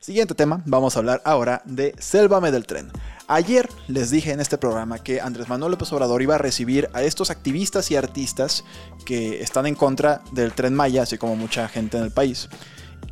Siguiente 0.00 0.34
tema, 0.34 0.62
vamos 0.64 0.96
a 0.96 1.00
hablar 1.00 1.20
ahora 1.24 1.62
de 1.64 1.94
Sélvame 1.98 2.50
del 2.50 2.66
tren. 2.66 2.90
Ayer 3.30 3.68
les 3.88 4.10
dije 4.10 4.32
en 4.32 4.40
este 4.40 4.56
programa 4.56 5.00
que 5.00 5.20
Andrés 5.20 5.50
Manuel 5.50 5.72
López 5.72 5.92
Obrador 5.92 6.22
iba 6.22 6.36
a 6.36 6.38
recibir 6.38 6.88
a 6.94 7.02
estos 7.02 7.30
activistas 7.30 7.90
y 7.90 7.96
artistas 7.96 8.64
que 9.04 9.42
están 9.42 9.66
en 9.66 9.74
contra 9.74 10.22
del 10.32 10.54
tren 10.54 10.74
Maya, 10.74 11.02
así 11.02 11.18
como 11.18 11.36
mucha 11.36 11.68
gente 11.68 11.98
en 11.98 12.04
el 12.04 12.10
país. 12.10 12.48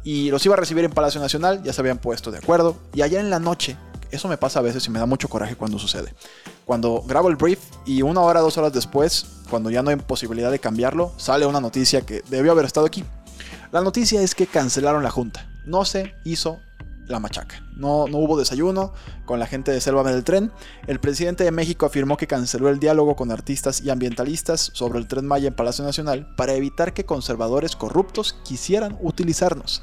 Y 0.05 0.31
los 0.31 0.45
iba 0.47 0.55
a 0.55 0.59
recibir 0.59 0.87
en 0.87 0.91
Palacio 0.91 1.21
Nacional, 1.21 1.63
ya 1.63 1.75
se 1.75 1.83
habían 1.83 1.99
puesto 1.99 2.31
de 2.31 2.39
acuerdo. 2.39 2.79
Y 2.95 3.03
ayer 3.03 3.21
en 3.21 3.29
la 3.29 3.41
noche, 3.41 3.77
eso 4.11 4.27
me 4.27 4.39
pasa 4.39 4.61
a 4.61 4.63
veces 4.63 4.87
y 4.87 4.91
me 4.91 4.99
da 4.99 5.05
mucho 5.05 5.29
coraje 5.29 5.55
cuando 5.55 5.79
sucede. 5.79 6.15
Cuando 6.65 7.03
grabo 7.03 7.29
el 7.29 7.37
brief 7.37 7.61
y 7.85 8.01
una 8.01 8.23
hora, 8.23 8.41
dos 8.41 8.57
horas 8.57 8.73
después, 8.73 9.27
cuando 9.51 9.69
ya 9.69 9.83
no 9.83 9.91
hay 9.91 9.97
posibilidad 9.97 10.51
de 10.51 10.61
cambiarlo, 10.61 11.13
sale 11.19 11.45
una 11.45 11.61
noticia 11.61 12.01
que 12.01 12.23
debió 12.31 12.53
haber 12.53 12.65
estado 12.65 12.87
aquí. 12.87 13.05
La 13.71 13.83
noticia 13.83 14.23
es 14.23 14.35
que 14.35 14.47
cancelaron 14.47 15.03
la 15.03 15.11
junta. 15.11 15.47
No 15.67 15.85
se 15.85 16.15
hizo 16.25 16.59
la 17.07 17.21
machaca. 17.21 17.63
No, 17.77 18.07
no 18.09 18.19
hubo 18.19 18.39
desayuno 18.39 18.93
con 19.25 19.39
la 19.39 19.47
gente 19.47 19.71
de 19.71 19.81
Selva 19.81 20.03
del 20.05 20.25
Tren. 20.25 20.53
El 20.87 21.01
presidente 21.01 21.45
de 21.45 21.51
México 21.51 21.87
afirmó 21.87 22.17
que 22.17 22.27
canceló 22.27 22.69
el 22.69 22.79
diálogo 22.79 23.17
con 23.17 23.31
artistas 23.31 23.81
y 23.81 23.91
ambientalistas 23.91 24.71
sobre 24.73 24.99
el 24.99 25.07
tren 25.07 25.27
Maya 25.27 25.49
en 25.49 25.55
Palacio 25.55 25.85
Nacional 25.85 26.35
para 26.37 26.55
evitar 26.55 26.95
que 26.95 27.05
conservadores 27.05 27.77
corruptos 27.77 28.37
quisieran 28.45 28.97
utilizarnos. 29.01 29.83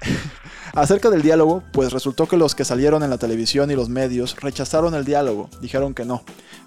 Acerca 0.74 1.10
del 1.10 1.22
diálogo, 1.22 1.62
pues 1.72 1.92
resultó 1.92 2.26
que 2.26 2.36
los 2.36 2.54
que 2.54 2.64
salieron 2.64 3.02
en 3.02 3.10
la 3.10 3.18
televisión 3.18 3.70
y 3.70 3.74
los 3.74 3.88
medios 3.88 4.36
rechazaron 4.40 4.94
el 4.94 5.04
diálogo, 5.04 5.50
dijeron 5.60 5.94
que 5.94 6.04
no. 6.04 6.22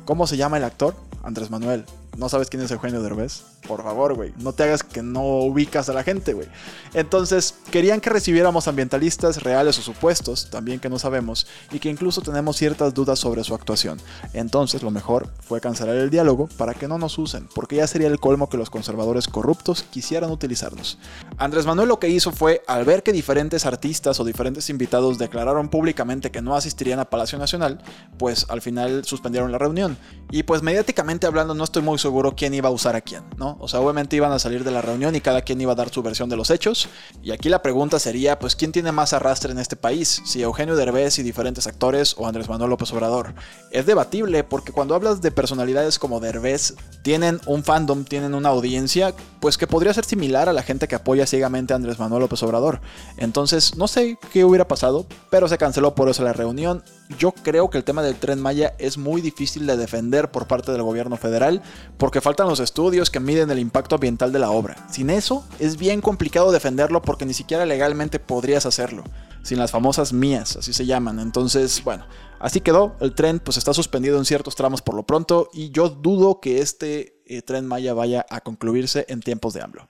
¿Cómo 0.05 0.27
se 0.27 0.38
llama 0.38 0.57
el 0.57 0.63
actor? 0.63 0.95
Andrés 1.23 1.50
Manuel. 1.50 1.85
¿No 2.17 2.29
sabes 2.29 2.48
quién 2.50 2.62
es 2.62 2.70
Eugenio 2.70 3.01
Derbez? 3.01 3.41
Por 3.67 3.82
favor, 3.82 4.13
güey. 4.13 4.34
No 4.38 4.53
te 4.53 4.63
hagas 4.63 4.84
que 4.84 5.01
no 5.01 5.24
ubicas 5.24 5.89
a 5.89 5.93
la 5.93 6.03
gente, 6.03 6.34
güey. 6.34 6.48
Entonces, 6.93 7.55
querían 7.72 8.01
que 8.01 8.12
recibiéramos 8.12 8.67
ambientalistas 8.67 9.41
reales 9.41 9.79
o 9.79 9.82
supuestos, 9.82 10.50
también 10.51 10.79
que 10.79 10.89
no 10.89 11.00
sabemos, 11.00 11.48
y 11.72 11.79
que 11.79 11.89
incluso 11.89 12.22
tenemos 12.22 12.58
ciertas 12.58 12.93
dudas 12.93 13.17
sobre 13.17 13.43
su 13.43 13.55
actuación. 13.55 14.00
Entonces, 14.34 14.84
lo 14.84 14.91
mejor 14.91 15.29
fue 15.41 15.60
cancelar 15.60 15.96
el 15.96 16.12
diálogo 16.12 16.48
para 16.58 16.75
que 16.75 16.88
no 16.88 17.00
nos 17.00 17.17
usen, 17.17 17.48
porque 17.55 17.77
ya 17.77 17.88
sería 17.88 18.10
el 18.10 18.20
colmo 18.20 18.48
que 18.48 18.58
los 18.58 18.70
conservadores 18.70 19.27
corruptos 19.27 19.84
quisieran 19.84 20.29
utilizarlos. 20.29 21.00
Andrés 21.38 21.65
Manuel 21.65 21.89
lo 21.89 22.00
que 22.00 22.10
hizo 22.10 22.32
fue, 22.32 22.62
al 22.67 22.86
ver 22.86 23.01
que 23.01 23.12
diferentes 23.12 23.65
artistas 23.65 24.20
o 24.20 24.24
diferentes 24.24 24.70
invitados 24.70 25.17
declararon 25.17 25.70
públicamente 25.70 26.29
que 26.29 26.43
no 26.43 26.55
asistirían 26.55 27.00
a 27.00 27.10
Palacio 27.10 27.39
Nacional, 27.39 27.82
pues 28.20 28.46
al 28.50 28.62
final 28.62 29.03
suspendieron 29.03 29.51
la 29.51 29.58
reunión. 29.58 29.98
Y 30.29 30.43
pues 30.43 30.62
mediáticamente 30.62 31.25
hablando, 31.25 31.55
no 31.55 31.63
estoy 31.63 31.82
muy 31.82 31.98
seguro 32.03 32.36
quién 32.36 32.53
iba 32.53 32.69
a 32.69 32.72
usar 32.72 32.95
a 32.95 33.01
quién, 33.01 33.24
¿no? 33.38 33.57
O 33.60 33.67
sea, 33.67 33.79
obviamente 33.79 34.15
iban 34.15 34.31
a 34.31 34.38
salir 34.38 34.63
de 34.63 34.72
la 34.72 34.81
reunión 34.81 35.15
y 35.15 35.22
cada 35.22 35.41
quien 35.41 35.60
iba 35.60 35.72
a 35.72 35.75
dar 35.75 35.89
su 35.89 36.03
versión 36.03 36.29
de 36.29 36.36
los 36.36 36.51
hechos. 36.51 36.88
Y 37.24 37.31
aquí 37.31 37.50
la 37.50 37.63
pregunta 37.63 37.98
sería, 37.98 38.38
pues, 38.38 38.55
¿quién 38.55 38.72
tiene 38.72 38.91
más 38.91 39.13
arrastre 39.13 39.51
en 39.51 39.60
este 39.60 39.75
país? 39.75 40.22
Si 40.25 40.43
Eugenio 40.43 40.75
Derbez 40.75 41.17
y 41.17 41.24
diferentes 41.24 41.65
actores 41.65 42.15
o 42.17 42.27
Andrés 42.27 42.48
Manuel 42.48 42.69
López 42.69 42.91
Obrador. 42.93 43.33
Es 43.72 43.86
debatible 43.86 44.43
porque 44.43 44.72
cuando 44.72 44.93
hablas 44.93 45.22
de 45.22 45.31
personalidades 45.31 45.98
como 45.98 46.19
Derbez, 46.19 46.75
tienen 47.01 47.39
un 47.48 47.63
fandom, 47.63 48.03
tienen 48.03 48.36
una 48.36 48.50
audiencia, 48.50 49.13
pues 49.39 49.57
que 49.57 49.67
podría 49.67 49.93
ser 49.93 50.05
similar 50.05 50.50
a 50.50 50.53
la 50.53 50.63
gente 50.63 50.88
que 50.88 50.95
apoya 50.95 51.25
ciegamente 51.25 51.74
a 51.74 51.77
Andrés 51.77 52.00
Manuel 52.00 52.22
López 52.22 52.43
Obrador. 52.43 52.81
Entonces, 53.17 53.75
no 53.77 53.88
sé 53.88 54.17
qué 54.31 54.45
hubiera 54.45 54.67
pasado, 54.67 55.05
pero 55.29 55.48
se 55.48 55.57
canceló 55.57 55.95
por 55.95 56.10
eso 56.10 56.24
la 56.24 56.33
reunión. 56.33 56.83
Yo 57.17 57.32
creo 57.32 57.70
que 57.70 57.77
el 57.77 57.84
tema 57.84 58.01
del 58.01 58.15
tren 58.15 58.41
Maya 58.41 58.74
es 58.77 58.98
muy 58.98 59.22
difícil 59.22 59.65
de 59.65 59.77
defender 59.77 60.32
por 60.32 60.48
parte 60.48 60.72
del 60.72 60.84
gobierno 60.84 61.17
federal 61.17 61.62
porque 61.98 62.22
faltan 62.22 62.48
los 62.48 62.60
estudios 62.60 63.10
que 63.10 63.20
miden 63.20 63.51
el 63.51 63.60
impacto 63.60 63.96
ambiental 63.96 64.32
de 64.32 64.39
la 64.39 64.51
obra. 64.51 64.75
Sin 64.89 65.10
eso, 65.10 65.46
es 65.60 65.77
bien 65.77 66.01
complicado 66.01 66.51
defenderlo 66.51 67.01
porque 67.01 67.25
ni 67.25 67.34
siquiera 67.34 67.65
legalmente 67.65 68.20
podrías 68.20 68.65
hacerlo. 68.65 69.03
Sin 69.43 69.60
las 69.60 69.72
famosas 69.72 70.13
mías, 70.13 70.55
así 70.55 70.74
se 70.74 70.86
llaman. 70.86 71.20
Entonces, 71.20 71.84
bueno, 71.84 72.05
así 72.39 72.62
quedó. 72.62 72.96
El 73.00 73.13
tren 73.13 73.39
pues 73.39 73.58
está 73.58 73.74
suspendido 73.74 74.17
en 74.17 74.25
ciertos 74.25 74.55
tramos 74.55 74.82
por 74.82 74.96
lo 74.96 75.03
pronto 75.03 75.50
y 75.53 75.72
yo 75.72 75.89
dudo 75.89 76.39
que 76.39 76.62
este 76.62 77.22
eh, 77.25 77.41
tren 77.41 77.65
Maya 77.65 77.93
vaya 77.93 78.25
a 78.29 78.41
concluirse 78.41 79.05
en 79.10 79.20
tiempos 79.22 79.53
de 79.53 79.62
AMLO. 79.62 79.89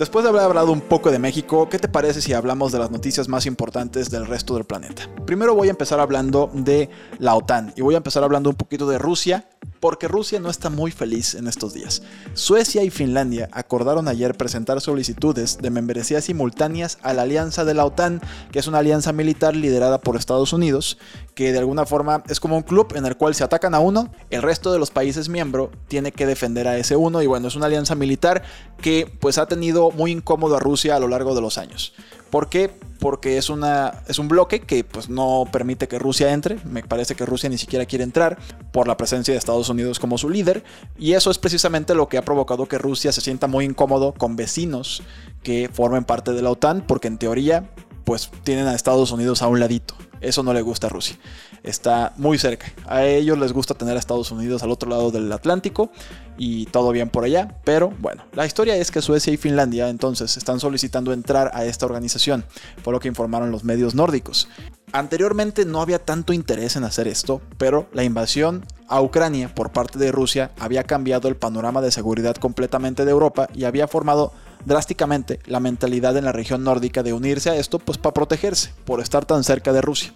Después 0.00 0.22
de 0.22 0.30
haber 0.30 0.40
hablado 0.40 0.72
un 0.72 0.80
poco 0.80 1.10
de 1.10 1.18
México, 1.18 1.68
¿qué 1.68 1.78
te 1.78 1.86
parece 1.86 2.22
si 2.22 2.32
hablamos 2.32 2.72
de 2.72 2.78
las 2.78 2.90
noticias 2.90 3.28
más 3.28 3.44
importantes 3.44 4.10
del 4.10 4.26
resto 4.26 4.54
del 4.54 4.64
planeta? 4.64 5.02
Primero 5.26 5.54
voy 5.54 5.68
a 5.68 5.72
empezar 5.72 6.00
hablando 6.00 6.50
de 6.54 6.88
la 7.18 7.34
OTAN 7.34 7.74
y 7.76 7.82
voy 7.82 7.96
a 7.96 7.98
empezar 7.98 8.24
hablando 8.24 8.48
un 8.48 8.56
poquito 8.56 8.88
de 8.88 8.96
Rusia 8.96 9.44
porque 9.80 10.08
Rusia 10.08 10.40
no 10.40 10.50
está 10.50 10.70
muy 10.70 10.90
feliz 10.90 11.34
en 11.34 11.48
estos 11.48 11.72
días. 11.72 12.02
Suecia 12.34 12.84
y 12.84 12.90
Finlandia 12.90 13.48
acordaron 13.52 14.08
ayer 14.08 14.36
presentar 14.36 14.80
solicitudes 14.80 15.58
de 15.60 15.70
membresía 15.70 16.20
simultáneas 16.20 16.98
a 17.02 17.14
la 17.14 17.22
alianza 17.22 17.64
de 17.64 17.74
la 17.74 17.86
OTAN, 17.86 18.20
que 18.52 18.58
es 18.58 18.66
una 18.66 18.78
alianza 18.78 19.12
militar 19.12 19.56
liderada 19.56 19.98
por 20.00 20.16
Estados 20.16 20.52
Unidos, 20.52 20.98
que 21.34 21.52
de 21.52 21.58
alguna 21.58 21.86
forma 21.86 22.22
es 22.28 22.40
como 22.40 22.56
un 22.56 22.62
club 22.62 22.94
en 22.94 23.06
el 23.06 23.16
cual 23.16 23.34
se 23.34 23.44
atacan 23.44 23.74
a 23.74 23.80
uno, 23.80 24.12
el 24.28 24.42
resto 24.42 24.72
de 24.72 24.78
los 24.78 24.90
países 24.90 25.28
miembros 25.28 25.70
tiene 25.88 26.12
que 26.12 26.26
defender 26.26 26.68
a 26.68 26.76
ese 26.76 26.96
uno 26.96 27.22
y 27.22 27.26
bueno, 27.26 27.48
es 27.48 27.56
una 27.56 27.66
alianza 27.66 27.94
militar 27.94 28.42
que 28.80 29.10
pues 29.20 29.38
ha 29.38 29.46
tenido 29.46 29.90
muy 29.90 30.10
incómodo 30.10 30.56
a 30.56 30.60
Rusia 30.60 30.96
a 30.96 31.00
lo 31.00 31.08
largo 31.08 31.34
de 31.34 31.40
los 31.40 31.58
años. 31.58 31.94
¿Por 32.30 32.48
qué? 32.48 32.70
Porque 33.00 33.38
es, 33.38 33.50
una, 33.50 34.02
es 34.06 34.18
un 34.18 34.28
bloque 34.28 34.60
que 34.60 34.84
pues, 34.84 35.08
no 35.08 35.48
permite 35.50 35.88
que 35.88 35.98
Rusia 35.98 36.32
entre. 36.32 36.58
Me 36.64 36.82
parece 36.82 37.14
que 37.14 37.26
Rusia 37.26 37.48
ni 37.48 37.58
siquiera 37.58 37.86
quiere 37.86 38.04
entrar 38.04 38.38
por 38.72 38.86
la 38.86 38.96
presencia 38.96 39.32
de 39.32 39.38
Estados 39.38 39.68
Unidos 39.68 39.98
como 39.98 40.18
su 40.18 40.30
líder. 40.30 40.62
Y 40.98 41.14
eso 41.14 41.30
es 41.30 41.38
precisamente 41.38 41.94
lo 41.94 42.08
que 42.08 42.18
ha 42.18 42.22
provocado 42.22 42.66
que 42.66 42.78
Rusia 42.78 43.12
se 43.12 43.20
sienta 43.20 43.46
muy 43.46 43.64
incómodo 43.64 44.12
con 44.12 44.36
vecinos 44.36 45.02
que 45.42 45.70
formen 45.72 46.04
parte 46.04 46.32
de 46.32 46.42
la 46.42 46.50
OTAN, 46.50 46.84
porque 46.86 47.08
en 47.08 47.18
teoría 47.18 47.70
pues 48.04 48.30
tienen 48.44 48.66
a 48.66 48.74
Estados 48.74 49.12
Unidos 49.12 49.42
a 49.42 49.48
un 49.48 49.60
ladito. 49.60 49.94
Eso 50.20 50.42
no 50.42 50.52
le 50.52 50.62
gusta 50.62 50.86
a 50.86 50.90
Rusia. 50.90 51.16
Está 51.62 52.12
muy 52.16 52.38
cerca. 52.38 52.72
A 52.86 53.04
ellos 53.04 53.38
les 53.38 53.52
gusta 53.52 53.74
tener 53.74 53.96
a 53.96 53.98
Estados 53.98 54.30
Unidos 54.30 54.62
al 54.62 54.70
otro 54.70 54.88
lado 54.88 55.10
del 55.10 55.30
Atlántico 55.32 55.90
y 56.36 56.66
todo 56.66 56.90
bien 56.92 57.08
por 57.08 57.24
allá. 57.24 57.56
Pero 57.64 57.92
bueno, 57.98 58.24
la 58.32 58.46
historia 58.46 58.76
es 58.76 58.90
que 58.90 59.02
Suecia 59.02 59.32
y 59.32 59.36
Finlandia 59.36 59.88
entonces 59.88 60.36
están 60.36 60.60
solicitando 60.60 61.12
entrar 61.12 61.50
a 61.54 61.64
esta 61.64 61.86
organización, 61.86 62.44
por 62.82 62.94
lo 62.94 63.00
que 63.00 63.08
informaron 63.08 63.50
los 63.50 63.64
medios 63.64 63.94
nórdicos. 63.94 64.48
Anteriormente 64.92 65.64
no 65.64 65.80
había 65.80 66.04
tanto 66.04 66.32
interés 66.32 66.74
en 66.74 66.82
hacer 66.82 67.06
esto, 67.06 67.40
pero 67.58 67.88
la 67.92 68.02
invasión 68.02 68.64
a 68.88 69.00
Ucrania 69.00 69.54
por 69.54 69.70
parte 69.70 70.00
de 70.00 70.10
Rusia 70.10 70.50
había 70.58 70.82
cambiado 70.82 71.28
el 71.28 71.36
panorama 71.36 71.80
de 71.80 71.92
seguridad 71.92 72.34
completamente 72.34 73.04
de 73.04 73.12
Europa 73.12 73.48
y 73.54 73.64
había 73.64 73.86
formado 73.86 74.32
drásticamente 74.64 75.40
la 75.46 75.60
mentalidad 75.60 76.16
en 76.16 76.24
la 76.24 76.32
región 76.32 76.64
nórdica 76.64 77.02
de 77.02 77.12
unirse 77.12 77.50
a 77.50 77.56
esto 77.56 77.78
pues 77.78 77.98
para 77.98 78.14
protegerse 78.14 78.72
por 78.84 79.00
estar 79.00 79.24
tan 79.24 79.44
cerca 79.44 79.72
de 79.72 79.80
Rusia. 79.80 80.12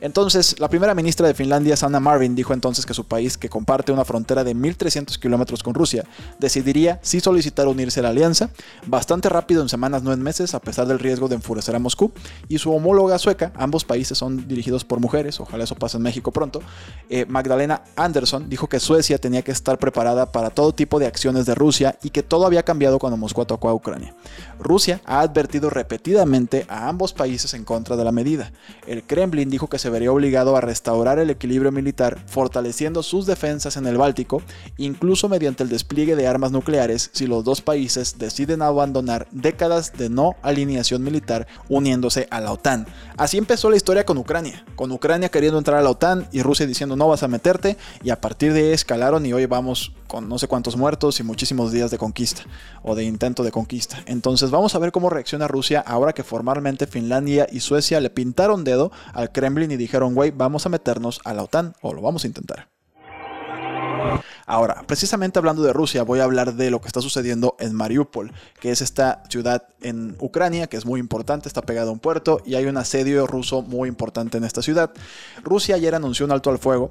Entonces, 0.00 0.58
la 0.60 0.68
primera 0.68 0.94
ministra 0.94 1.26
de 1.26 1.34
Finlandia, 1.34 1.76
Sanna 1.76 2.00
Marvin, 2.00 2.34
dijo 2.34 2.52
entonces 2.52 2.84
que 2.84 2.94
su 2.94 3.06
país, 3.06 3.38
que 3.38 3.48
comparte 3.48 3.92
una 3.92 4.04
frontera 4.04 4.44
de 4.44 4.54
1.300 4.54 5.18
kilómetros 5.18 5.62
con 5.62 5.74
Rusia, 5.74 6.04
decidiría 6.38 6.98
si 7.02 7.20
solicitar 7.20 7.68
unirse 7.68 8.00
a 8.00 8.04
la 8.04 8.10
alianza, 8.10 8.50
bastante 8.86 9.28
rápido 9.28 9.62
en 9.62 9.68
semanas, 9.68 10.02
no 10.02 10.12
en 10.12 10.22
meses, 10.22 10.54
a 10.54 10.60
pesar 10.60 10.86
del 10.86 10.98
riesgo 10.98 11.28
de 11.28 11.36
enfurecer 11.36 11.74
a 11.74 11.78
Moscú, 11.78 12.12
y 12.48 12.58
su 12.58 12.72
homóloga 12.72 13.18
sueca, 13.18 13.52
ambos 13.56 13.84
países 13.84 14.15
son 14.16 14.48
dirigidos 14.48 14.84
por 14.84 15.00
mujeres, 15.00 15.40
ojalá 15.40 15.64
eso 15.64 15.74
pase 15.74 15.96
en 15.96 16.02
México 16.02 16.32
pronto, 16.32 16.60
eh, 17.08 17.26
Magdalena 17.26 17.82
Anderson 17.96 18.48
dijo 18.48 18.68
que 18.68 18.80
Suecia 18.80 19.18
tenía 19.18 19.42
que 19.42 19.52
estar 19.52 19.78
preparada 19.78 20.32
para 20.32 20.50
todo 20.50 20.72
tipo 20.72 20.98
de 20.98 21.06
acciones 21.06 21.46
de 21.46 21.54
Rusia 21.54 21.98
y 22.02 22.10
que 22.10 22.22
todo 22.22 22.46
había 22.46 22.62
cambiado 22.62 22.98
cuando 22.98 23.16
Moscú 23.16 23.42
atacó 23.42 23.68
a 23.68 23.74
Ucrania. 23.74 24.14
Rusia 24.58 25.00
ha 25.04 25.20
advertido 25.20 25.70
repetidamente 25.70 26.66
a 26.68 26.88
ambos 26.88 27.12
países 27.12 27.54
en 27.54 27.64
contra 27.64 27.96
de 27.96 28.04
la 28.04 28.12
medida. 28.12 28.52
El 28.86 29.02
Kremlin 29.02 29.50
dijo 29.50 29.68
que 29.68 29.78
se 29.78 29.90
vería 29.90 30.12
obligado 30.12 30.56
a 30.56 30.60
restaurar 30.60 31.18
el 31.18 31.30
equilibrio 31.30 31.72
militar, 31.72 32.18
fortaleciendo 32.26 33.02
sus 33.02 33.26
defensas 33.26 33.76
en 33.76 33.86
el 33.86 33.98
Báltico, 33.98 34.42
incluso 34.76 35.28
mediante 35.28 35.62
el 35.62 35.68
despliegue 35.68 36.16
de 36.16 36.26
armas 36.26 36.52
nucleares 36.52 37.10
si 37.12 37.26
los 37.26 37.44
dos 37.44 37.60
países 37.60 38.18
deciden 38.18 38.62
abandonar 38.62 39.26
décadas 39.30 39.92
de 39.92 40.08
no 40.08 40.36
alineación 40.42 41.02
militar 41.02 41.46
uniéndose 41.68 42.28
a 42.30 42.40
la 42.40 42.52
OTAN. 42.52 42.86
Así 43.16 43.38
empezó 43.38 43.70
la 43.70 43.76
historia 43.76 44.05
con 44.06 44.16
Ucrania, 44.16 44.64
con 44.76 44.90
Ucrania 44.90 45.28
queriendo 45.28 45.58
entrar 45.58 45.78
a 45.78 45.82
la 45.82 45.90
OTAN 45.90 46.28
y 46.32 46.40
Rusia 46.40 46.66
diciendo 46.66 46.96
no 46.96 47.08
vas 47.08 47.22
a 47.22 47.28
meterte, 47.28 47.76
y 48.02 48.10
a 48.10 48.20
partir 48.20 48.54
de 48.54 48.60
ahí 48.60 48.72
escalaron 48.72 49.26
y 49.26 49.34
hoy 49.34 49.44
vamos 49.44 49.92
con 50.06 50.28
no 50.28 50.38
sé 50.38 50.48
cuántos 50.48 50.76
muertos 50.76 51.20
y 51.20 51.22
muchísimos 51.22 51.72
días 51.72 51.90
de 51.90 51.98
conquista 51.98 52.42
o 52.82 52.94
de 52.94 53.04
intento 53.04 53.42
de 53.42 53.52
conquista. 53.52 54.02
Entonces 54.06 54.50
vamos 54.50 54.74
a 54.74 54.78
ver 54.78 54.92
cómo 54.92 55.10
reacciona 55.10 55.48
Rusia 55.48 55.80
ahora 55.86 56.14
que 56.14 56.22
formalmente 56.22 56.86
Finlandia 56.86 57.46
y 57.50 57.60
Suecia 57.60 58.00
le 58.00 58.08
pintaron 58.08 58.64
dedo 58.64 58.92
al 59.12 59.32
Kremlin 59.32 59.70
y 59.70 59.76
dijeron, 59.76 60.14
güey, 60.14 60.30
vamos 60.30 60.64
a 60.64 60.70
meternos 60.70 61.20
a 61.24 61.34
la 61.34 61.42
OTAN 61.42 61.74
o 61.82 61.92
lo 61.92 62.00
vamos 62.00 62.24
a 62.24 62.28
intentar. 62.28 62.68
Ahora, 64.46 64.84
precisamente 64.86 65.40
hablando 65.40 65.62
de 65.62 65.72
Rusia, 65.72 66.04
voy 66.04 66.20
a 66.20 66.24
hablar 66.24 66.54
de 66.54 66.70
lo 66.70 66.80
que 66.80 66.86
está 66.86 67.00
sucediendo 67.00 67.56
en 67.58 67.74
Mariupol, 67.74 68.32
que 68.60 68.70
es 68.70 68.80
esta 68.80 69.24
ciudad 69.28 69.64
en 69.80 70.16
Ucrania, 70.20 70.68
que 70.68 70.76
es 70.76 70.86
muy 70.86 71.00
importante, 71.00 71.48
está 71.48 71.62
pegada 71.62 71.88
a 71.88 71.92
un 71.92 71.98
puerto 71.98 72.40
y 72.46 72.54
hay 72.54 72.66
un 72.66 72.76
asedio 72.76 73.26
ruso 73.26 73.62
muy 73.62 73.88
importante 73.88 74.38
en 74.38 74.44
esta 74.44 74.62
ciudad. 74.62 74.92
Rusia 75.42 75.74
ayer 75.74 75.96
anunció 75.96 76.26
un 76.26 76.32
alto 76.32 76.50
al 76.50 76.58
fuego 76.58 76.90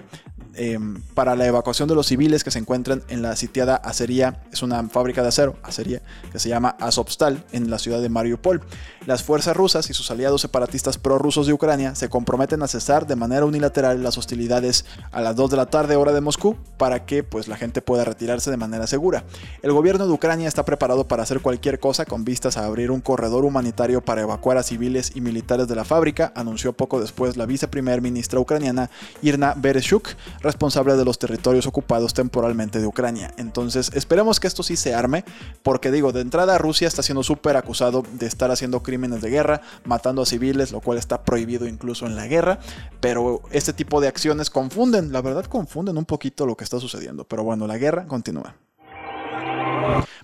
Em, 0.57 1.01
para 1.13 1.35
la 1.35 1.45
evacuación 1.45 1.89
de 1.89 1.95
los 1.95 2.07
civiles 2.07 2.45
que 2.45 2.51
se 2.51 2.59
encuentran 2.59 3.03
en 3.09 3.21
la 3.21 3.35
sitiada 3.35 3.75
acería, 3.75 4.41
es 4.53 4.63
una 4.63 4.87
fábrica 4.87 5.21
de 5.21 5.27
acero, 5.27 5.57
acería, 5.63 6.01
que 6.31 6.39
se 6.39 6.47
llama 6.47 6.77
Azovstal 6.79 7.43
en 7.51 7.69
la 7.69 7.77
ciudad 7.77 8.01
de 8.01 8.07
Mariupol. 8.07 8.61
Las 9.05 9.21
fuerzas 9.21 9.55
rusas 9.57 9.89
y 9.89 9.93
sus 9.93 10.11
aliados 10.11 10.41
separatistas 10.41 10.97
prorrusos 10.97 11.45
de 11.45 11.53
Ucrania 11.53 11.93
se 11.95 12.07
comprometen 12.07 12.63
a 12.63 12.69
cesar 12.69 13.05
de 13.05 13.17
manera 13.17 13.45
unilateral 13.45 14.01
las 14.01 14.17
hostilidades 14.17 14.85
a 15.11 15.19
las 15.19 15.35
2 15.35 15.51
de 15.51 15.57
la 15.57 15.65
tarde 15.65 15.97
hora 15.97 16.13
de 16.13 16.21
Moscú 16.21 16.55
para 16.77 17.05
que 17.05 17.23
pues, 17.23 17.44
la 17.47 17.57
gente 17.57 17.81
pueda 17.81 18.03
retirarse 18.05 18.51
de 18.51 18.57
manera 18.57 18.87
segura. 18.87 19.23
El 19.61 19.71
gobierno 19.73 20.07
de 20.07 20.13
Ucrania 20.13 20.47
está 20.47 20.65
preparado 20.65 21.07
para 21.07 21.23
hacer 21.23 21.41
cualquier 21.41 21.79
cosa 21.79 22.05
con 22.05 22.25
vistas 22.25 22.57
a 22.57 22.65
abrir 22.65 22.91
un 22.91 23.01
corredor 23.01 23.45
humanitario 23.45 24.01
para 24.01 24.21
evacuar 24.21 24.57
a 24.57 24.63
civiles 24.63 25.11
y 25.15 25.21
militares 25.21 25.67
de 25.67 25.75
la 25.75 25.85
fábrica, 25.85 26.31
anunció 26.35 26.73
poco 26.73 26.99
después 26.99 27.37
la 27.37 27.45
viceprimer 27.45 28.01
ministra 28.01 28.39
ucraniana 28.39 28.89
Irna 29.21 29.53
Bereshuk, 29.55 30.09
responsable 30.41 30.95
de 30.95 31.05
los 31.05 31.19
territorios 31.19 31.67
ocupados 31.67 32.13
temporalmente 32.13 32.79
de 32.79 32.87
Ucrania. 32.87 33.33
Entonces, 33.37 33.91
esperemos 33.93 34.39
que 34.39 34.47
esto 34.47 34.63
sí 34.63 34.75
se 34.75 34.93
arme, 34.93 35.25
porque 35.63 35.91
digo, 35.91 36.11
de 36.11 36.21
entrada 36.21 36.57
Rusia 36.57 36.87
está 36.87 37.03
siendo 37.03 37.23
súper 37.23 37.57
acusado 37.57 38.03
de 38.13 38.25
estar 38.25 38.51
haciendo 38.51 38.83
crímenes 38.83 39.21
de 39.21 39.29
guerra, 39.29 39.61
matando 39.83 40.21
a 40.21 40.25
civiles, 40.25 40.71
lo 40.71 40.81
cual 40.81 40.97
está 40.97 41.23
prohibido 41.23 41.67
incluso 41.67 42.05
en 42.05 42.15
la 42.15 42.27
guerra, 42.27 42.59
pero 42.99 43.41
este 43.51 43.73
tipo 43.73 44.01
de 44.01 44.07
acciones 44.07 44.49
confunden, 44.49 45.11
la 45.11 45.21
verdad 45.21 45.45
confunden 45.45 45.97
un 45.97 46.05
poquito 46.05 46.45
lo 46.45 46.55
que 46.55 46.63
está 46.63 46.79
sucediendo, 46.79 47.25
pero 47.35 47.43
bueno, 47.43 47.67
la 47.67 47.77
guerra 47.77 48.05
continúa. 48.07 48.55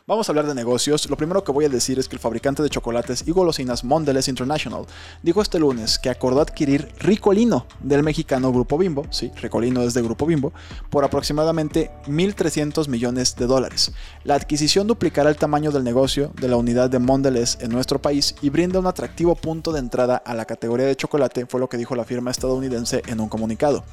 Vamos 0.07 0.29
a 0.29 0.31
hablar 0.31 0.47
de 0.47 0.55
negocios. 0.55 1.09
Lo 1.09 1.17
primero 1.17 1.43
que 1.43 1.51
voy 1.51 1.65
a 1.65 1.69
decir 1.69 1.99
es 1.99 2.07
que 2.07 2.15
el 2.15 2.21
fabricante 2.21 2.63
de 2.63 2.69
chocolates 2.69 3.27
y 3.27 3.31
golosinas 3.31 3.83
Mondelez 3.83 4.29
International 4.29 4.85
dijo 5.21 5.41
este 5.41 5.59
lunes 5.59 5.99
que 5.99 6.09
acordó 6.09 6.39
adquirir 6.39 6.87
Ricolino 6.99 7.67
del 7.81 8.01
mexicano 8.01 8.53
Grupo 8.53 8.77
Bimbo, 8.77 9.05
sí, 9.09 9.29
Ricolino 9.41 9.81
es 9.81 9.93
de 9.93 10.01
Grupo 10.01 10.25
Bimbo, 10.25 10.53
por 10.89 11.03
aproximadamente 11.03 11.91
1.300 12.07 12.87
millones 12.87 13.35
de 13.35 13.45
dólares. 13.45 13.91
La 14.23 14.35
adquisición 14.35 14.85
duplicará 14.85 15.31
el 15.31 15.35
tamaño 15.35 15.71
del 15.71 15.83
negocio 15.83 16.31
de 16.39 16.47
la 16.47 16.55
unidad 16.55 16.91
de 16.91 16.99
Mondelez 16.99 17.57
en 17.59 17.71
nuestro 17.71 17.99
país 17.99 18.35
y 18.43 18.51
brinda 18.51 18.77
un 18.77 18.85
atractivo 18.85 19.33
punto 19.33 19.71
de 19.71 19.79
entrada 19.79 20.17
a 20.17 20.35
la 20.35 20.45
categoría 20.45 20.85
de 20.85 20.95
chocolate, 20.95 21.47
fue 21.47 21.59
lo 21.59 21.67
que 21.67 21.77
dijo 21.77 21.95
la 21.95 22.05
firma 22.05 22.29
estadounidense 22.29 23.01
en 23.07 23.19
un 23.19 23.29
comunicado. 23.29 23.83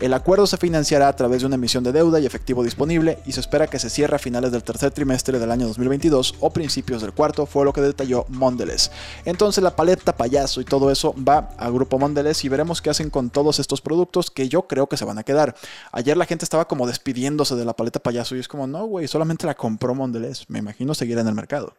El 0.00 0.14
acuerdo 0.14 0.46
se 0.46 0.56
financiará 0.56 1.08
a 1.08 1.16
través 1.16 1.40
de 1.40 1.46
una 1.48 1.56
emisión 1.56 1.84
de 1.84 1.92
deuda 1.92 2.18
y 2.18 2.24
efectivo 2.24 2.64
disponible 2.64 3.18
y 3.26 3.32
se 3.32 3.40
espera 3.40 3.66
que 3.66 3.78
se 3.78 3.90
cierre 3.90 4.16
a 4.16 4.18
finales 4.18 4.52
del 4.52 4.62
tercer 4.62 4.90
trimestre 4.90 5.38
del 5.38 5.50
año 5.50 5.66
2022 5.66 6.36
o 6.40 6.48
principios 6.48 7.02
del 7.02 7.12
cuarto, 7.12 7.44
fue 7.44 7.66
lo 7.66 7.74
que 7.74 7.82
detalló 7.82 8.24
Mondelez. 8.30 8.90
Entonces 9.26 9.62
la 9.62 9.76
paleta, 9.76 10.16
payaso 10.16 10.62
y 10.62 10.64
todo 10.64 10.90
eso 10.90 11.14
va 11.16 11.50
a 11.58 11.68
Grupo 11.68 11.98
Mondelez 11.98 12.42
y 12.42 12.48
veremos 12.48 12.80
qué 12.80 12.88
hacen 12.88 13.10
con 13.10 13.28
todos 13.28 13.58
estos 13.58 13.82
productos 13.82 14.30
que 14.30 14.48
yo 14.48 14.62
creo 14.62 14.86
que 14.86 14.96
se 14.96 15.04
van 15.04 15.18
a 15.18 15.24
quedar. 15.24 15.54
Ayer 15.92 16.16
la 16.16 16.24
gente 16.24 16.46
estaba 16.46 16.66
como 16.66 16.86
despidiéndose 16.86 17.54
de 17.54 17.66
la 17.66 17.74
paleta 17.74 18.00
payaso 18.00 18.34
y 18.34 18.40
es 18.40 18.48
como, 18.48 18.66
no, 18.66 18.86
güey, 18.86 19.08
solamente 19.08 19.46
la 19.46 19.54
compró 19.74 19.96
Mondelez. 19.96 20.44
Me 20.46 20.60
imagino 20.60 20.94
seguir 20.94 21.18
en 21.18 21.26
el 21.26 21.34
mercado. 21.34 21.74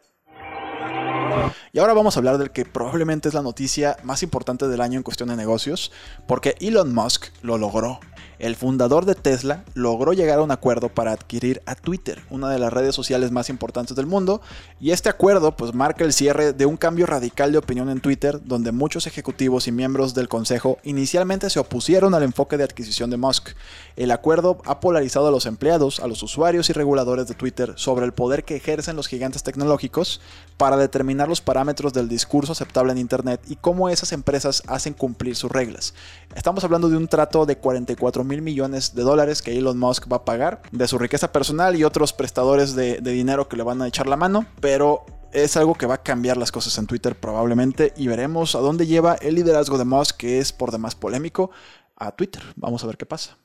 Y 1.72 1.78
ahora 1.78 1.94
vamos 1.94 2.14
a 2.14 2.20
hablar 2.20 2.36
del 2.36 2.50
que 2.50 2.66
probablemente 2.66 3.28
es 3.28 3.34
la 3.34 3.40
noticia 3.40 3.96
más 4.02 4.22
importante 4.22 4.68
del 4.68 4.82
año 4.82 4.98
en 4.98 5.02
cuestión 5.02 5.30
de 5.30 5.36
negocios, 5.36 5.92
porque 6.26 6.56
Elon 6.60 6.94
Musk 6.94 7.28
lo 7.42 7.56
logró 7.56 8.00
el 8.38 8.56
fundador 8.56 9.04
de 9.04 9.14
Tesla 9.14 9.64
logró 9.74 10.12
llegar 10.12 10.38
a 10.38 10.42
un 10.42 10.50
acuerdo 10.50 10.88
para 10.88 11.12
adquirir 11.12 11.62
a 11.66 11.74
Twitter, 11.74 12.22
una 12.30 12.50
de 12.50 12.58
las 12.58 12.72
redes 12.72 12.94
sociales 12.94 13.30
más 13.30 13.48
importantes 13.48 13.96
del 13.96 14.06
mundo, 14.06 14.40
y 14.80 14.90
este 14.90 15.08
acuerdo 15.08 15.56
pues 15.56 15.74
marca 15.74 16.04
el 16.04 16.12
cierre 16.12 16.52
de 16.52 16.66
un 16.66 16.76
cambio 16.76 17.06
radical 17.06 17.52
de 17.52 17.58
opinión 17.58 17.88
en 17.88 18.00
Twitter, 18.00 18.40
donde 18.44 18.72
muchos 18.72 19.06
ejecutivos 19.06 19.68
y 19.68 19.72
miembros 19.72 20.14
del 20.14 20.28
consejo 20.28 20.78
inicialmente 20.82 21.50
se 21.50 21.58
opusieron 21.58 22.14
al 22.14 22.22
enfoque 22.22 22.56
de 22.56 22.64
adquisición 22.64 23.10
de 23.10 23.16
Musk. 23.16 23.50
El 23.96 24.10
acuerdo 24.10 24.58
ha 24.66 24.80
polarizado 24.80 25.28
a 25.28 25.30
los 25.30 25.46
empleados, 25.46 26.00
a 26.00 26.06
los 26.06 26.22
usuarios 26.22 26.68
y 26.68 26.72
reguladores 26.74 27.28
de 27.28 27.34
Twitter 27.34 27.72
sobre 27.76 28.04
el 28.04 28.12
poder 28.12 28.44
que 28.44 28.56
ejercen 28.56 28.96
los 28.96 29.08
gigantes 29.08 29.42
tecnológicos 29.42 30.20
para 30.56 30.76
determinar 30.76 31.28
los 31.28 31.40
parámetros 31.40 31.92
del 31.92 32.08
discurso 32.08 32.52
aceptable 32.52 32.92
en 32.92 32.98
Internet 32.98 33.40
y 33.48 33.56
cómo 33.56 33.88
esas 33.88 34.12
empresas 34.12 34.62
hacen 34.66 34.92
cumplir 34.92 35.36
sus 35.36 35.50
reglas. 35.50 35.94
Estamos 36.34 36.64
hablando 36.64 36.88
de 36.88 36.96
un 36.96 37.08
trato 37.08 37.46
de 37.46 37.56
44 37.56 38.25
mil 38.26 38.42
millones 38.42 38.94
de 38.94 39.02
dólares 39.02 39.42
que 39.42 39.56
Elon 39.56 39.78
Musk 39.78 40.10
va 40.10 40.18
a 40.18 40.24
pagar 40.24 40.62
de 40.72 40.88
su 40.88 40.98
riqueza 40.98 41.32
personal 41.32 41.76
y 41.76 41.84
otros 41.84 42.12
prestadores 42.12 42.74
de, 42.74 43.00
de 43.00 43.10
dinero 43.12 43.48
que 43.48 43.56
le 43.56 43.62
van 43.62 43.82
a 43.82 43.88
echar 43.88 44.06
la 44.06 44.16
mano, 44.16 44.46
pero 44.60 45.04
es 45.32 45.56
algo 45.56 45.74
que 45.74 45.86
va 45.86 45.94
a 45.94 46.02
cambiar 46.02 46.36
las 46.36 46.52
cosas 46.52 46.76
en 46.78 46.86
Twitter 46.86 47.14
probablemente 47.14 47.92
y 47.96 48.08
veremos 48.08 48.54
a 48.54 48.60
dónde 48.60 48.86
lleva 48.86 49.14
el 49.14 49.34
liderazgo 49.34 49.78
de 49.78 49.84
Musk, 49.84 50.16
que 50.16 50.38
es 50.38 50.52
por 50.52 50.70
demás 50.70 50.94
polémico, 50.94 51.50
a 51.96 52.12
Twitter. 52.12 52.42
Vamos 52.56 52.82
a 52.84 52.86
ver 52.86 52.96
qué 52.96 53.06
pasa. 53.06 53.36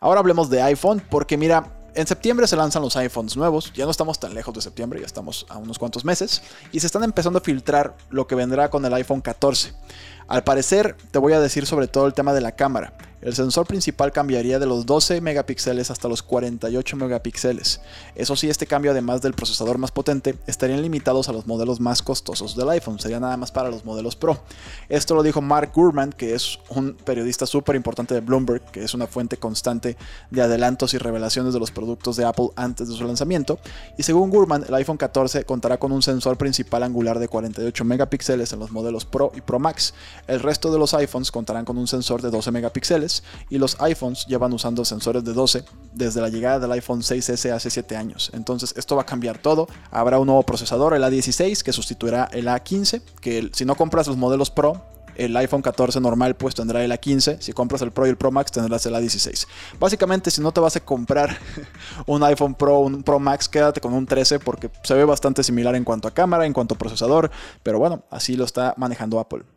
Ahora 0.00 0.20
hablemos 0.20 0.50
de 0.50 0.62
iPhone, 0.62 1.02
porque 1.10 1.36
mira, 1.36 1.75
en 1.96 2.06
septiembre 2.06 2.46
se 2.46 2.56
lanzan 2.56 2.82
los 2.82 2.94
iPhones 2.96 3.36
nuevos, 3.36 3.72
ya 3.72 3.86
no 3.86 3.90
estamos 3.90 4.20
tan 4.20 4.34
lejos 4.34 4.54
de 4.54 4.60
septiembre, 4.60 5.00
ya 5.00 5.06
estamos 5.06 5.46
a 5.48 5.56
unos 5.56 5.78
cuantos 5.78 6.04
meses, 6.04 6.42
y 6.70 6.80
se 6.80 6.86
están 6.86 7.02
empezando 7.02 7.38
a 7.38 7.42
filtrar 7.42 7.96
lo 8.10 8.26
que 8.26 8.34
vendrá 8.34 8.68
con 8.68 8.84
el 8.84 8.92
iPhone 8.92 9.22
14. 9.22 9.72
Al 10.28 10.44
parecer, 10.44 10.96
te 11.10 11.18
voy 11.18 11.32
a 11.32 11.40
decir 11.40 11.66
sobre 11.66 11.88
todo 11.88 12.06
el 12.06 12.12
tema 12.12 12.34
de 12.34 12.42
la 12.42 12.52
cámara. 12.52 12.92
El 13.26 13.34
sensor 13.34 13.66
principal 13.66 14.12
cambiaría 14.12 14.60
de 14.60 14.66
los 14.66 14.86
12 14.86 15.20
megapíxeles 15.20 15.90
hasta 15.90 16.06
los 16.06 16.22
48 16.22 16.96
megapíxeles. 16.96 17.80
Eso 18.14 18.36
sí, 18.36 18.48
este 18.48 18.68
cambio 18.68 18.92
además 18.92 19.20
del 19.20 19.34
procesador 19.34 19.78
más 19.78 19.90
potente 19.90 20.36
estarían 20.46 20.80
limitados 20.80 21.28
a 21.28 21.32
los 21.32 21.44
modelos 21.44 21.80
más 21.80 22.02
costosos 22.02 22.54
del 22.54 22.68
iPhone, 22.68 23.00
sería 23.00 23.18
nada 23.18 23.36
más 23.36 23.50
para 23.50 23.68
los 23.68 23.84
modelos 23.84 24.14
Pro. 24.14 24.38
Esto 24.88 25.16
lo 25.16 25.24
dijo 25.24 25.42
Mark 25.42 25.72
Gurman, 25.74 26.12
que 26.12 26.36
es 26.36 26.60
un 26.68 26.94
periodista 26.94 27.46
súper 27.46 27.74
importante 27.74 28.14
de 28.14 28.20
Bloomberg, 28.20 28.62
que 28.70 28.84
es 28.84 28.94
una 28.94 29.08
fuente 29.08 29.38
constante 29.38 29.96
de 30.30 30.42
adelantos 30.42 30.94
y 30.94 30.98
revelaciones 30.98 31.52
de 31.52 31.58
los 31.58 31.72
productos 31.72 32.14
de 32.14 32.26
Apple 32.26 32.50
antes 32.54 32.88
de 32.88 32.94
su 32.94 33.04
lanzamiento. 33.04 33.58
Y 33.98 34.04
según 34.04 34.30
Gurman, 34.30 34.66
el 34.68 34.74
iPhone 34.76 34.98
14 34.98 35.42
contará 35.42 35.78
con 35.78 35.90
un 35.90 36.02
sensor 36.02 36.38
principal 36.38 36.84
angular 36.84 37.18
de 37.18 37.26
48 37.26 37.84
megapíxeles 37.84 38.52
en 38.52 38.60
los 38.60 38.70
modelos 38.70 39.04
Pro 39.04 39.32
y 39.34 39.40
Pro 39.40 39.58
Max. 39.58 39.94
El 40.28 40.38
resto 40.38 40.70
de 40.70 40.78
los 40.78 40.94
iPhones 40.94 41.32
contarán 41.32 41.64
con 41.64 41.76
un 41.76 41.88
sensor 41.88 42.22
de 42.22 42.30
12 42.30 42.52
megapíxeles 42.52 43.15
y 43.50 43.58
los 43.58 43.80
iPhones 43.80 44.26
llevan 44.26 44.52
usando 44.52 44.84
sensores 44.84 45.24
de 45.24 45.32
12 45.32 45.64
desde 45.92 46.20
la 46.20 46.28
llegada 46.28 46.58
del 46.58 46.72
iPhone 46.72 47.00
6S 47.00 47.50
hace 47.50 47.70
7 47.70 47.96
años. 47.96 48.30
Entonces 48.34 48.74
esto 48.76 48.96
va 48.96 49.02
a 49.02 49.06
cambiar 49.06 49.38
todo. 49.38 49.68
Habrá 49.90 50.18
un 50.18 50.26
nuevo 50.26 50.42
procesador, 50.42 50.94
el 50.94 51.02
A16, 51.02 51.62
que 51.62 51.72
sustituirá 51.72 52.28
el 52.32 52.46
A15, 52.48 53.02
que 53.20 53.50
si 53.52 53.64
no 53.64 53.74
compras 53.74 54.06
los 54.06 54.16
modelos 54.16 54.50
Pro, 54.50 54.82
el 55.16 55.36
iPhone 55.36 55.62
14 55.62 56.00
normal 56.00 56.36
pues 56.36 56.54
tendrá 56.54 56.84
el 56.84 56.92
A15, 56.92 57.40
si 57.40 57.52
compras 57.52 57.82
el 57.82 57.90
Pro 57.90 58.06
y 58.06 58.10
el 58.10 58.16
Pro 58.16 58.30
Max 58.30 58.52
tendrás 58.52 58.86
el 58.86 58.94
A16. 58.94 59.46
Básicamente 59.78 60.30
si 60.30 60.40
no 60.40 60.52
te 60.52 60.60
vas 60.60 60.76
a 60.76 60.80
comprar 60.80 61.38
un 62.06 62.22
iPhone 62.22 62.54
Pro, 62.54 62.80
un 62.80 63.02
Pro 63.02 63.18
Max, 63.18 63.48
quédate 63.48 63.80
con 63.80 63.94
un 63.94 64.06
13 64.06 64.38
porque 64.38 64.70
se 64.82 64.94
ve 64.94 65.04
bastante 65.04 65.42
similar 65.42 65.74
en 65.74 65.84
cuanto 65.84 66.08
a 66.08 66.12
cámara, 66.12 66.46
en 66.46 66.52
cuanto 66.52 66.74
a 66.74 66.78
procesador, 66.78 67.30
pero 67.62 67.78
bueno, 67.78 68.04
así 68.10 68.36
lo 68.36 68.44
está 68.44 68.74
manejando 68.76 69.18
Apple. 69.18 69.55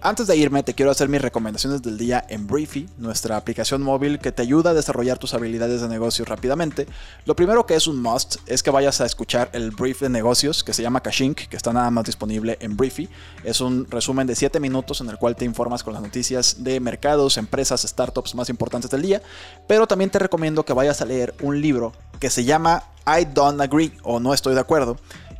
Antes 0.00 0.28
de 0.28 0.36
irme, 0.36 0.62
te 0.62 0.74
quiero 0.74 0.92
hacer 0.92 1.08
mis 1.08 1.20
recomendaciones 1.20 1.82
del 1.82 1.98
día 1.98 2.24
en 2.28 2.46
Briefy, 2.46 2.88
nuestra 2.98 3.36
aplicación 3.36 3.82
móvil 3.82 4.20
que 4.20 4.30
te 4.30 4.42
ayuda 4.42 4.70
a 4.70 4.74
desarrollar 4.74 5.18
tus 5.18 5.34
habilidades 5.34 5.80
de 5.80 5.88
negocios 5.88 6.28
rápidamente. 6.28 6.86
Lo 7.26 7.34
primero 7.34 7.66
que 7.66 7.74
es 7.74 7.86
un 7.88 8.00
must 8.00 8.36
es 8.46 8.62
que 8.62 8.70
vayas 8.70 9.00
a 9.00 9.06
escuchar 9.06 9.50
el 9.52 9.72
brief 9.72 10.00
de 10.00 10.08
negocios 10.08 10.62
que 10.62 10.72
se 10.72 10.82
llama 10.82 11.02
Kashink, 11.02 11.48
que 11.48 11.56
está 11.56 11.72
nada 11.72 11.90
más 11.90 12.04
disponible 12.04 12.56
en 12.60 12.76
Briefy. 12.76 13.08
Es 13.42 13.60
un 13.60 13.90
resumen 13.90 14.26
de 14.26 14.36
7 14.36 14.60
minutos 14.60 15.00
en 15.00 15.10
el 15.10 15.18
cual 15.18 15.34
te 15.34 15.44
informas 15.44 15.82
con 15.82 15.92
las 15.92 16.02
noticias 16.02 16.62
de 16.62 16.78
mercados, 16.78 17.36
empresas, 17.36 17.82
startups 17.82 18.36
más 18.36 18.48
importantes 18.50 18.90
del 18.90 19.02
día. 19.02 19.20
Pero 19.66 19.86
también 19.86 20.10
te 20.10 20.20
recomiendo 20.20 20.64
que 20.64 20.72
vayas 20.72 21.02
a 21.02 21.06
leer 21.06 21.34
un 21.42 21.60
libro 21.60 21.92
que 22.20 22.30
se 22.30 22.44
llama 22.44 22.84
I 23.06 23.24
Don't 23.24 23.60
Agree 23.60 23.92
o 24.04 24.20
No 24.20 24.32
Estoy 24.32 24.54
de 24.54 24.60
Acuerdo 24.60 24.96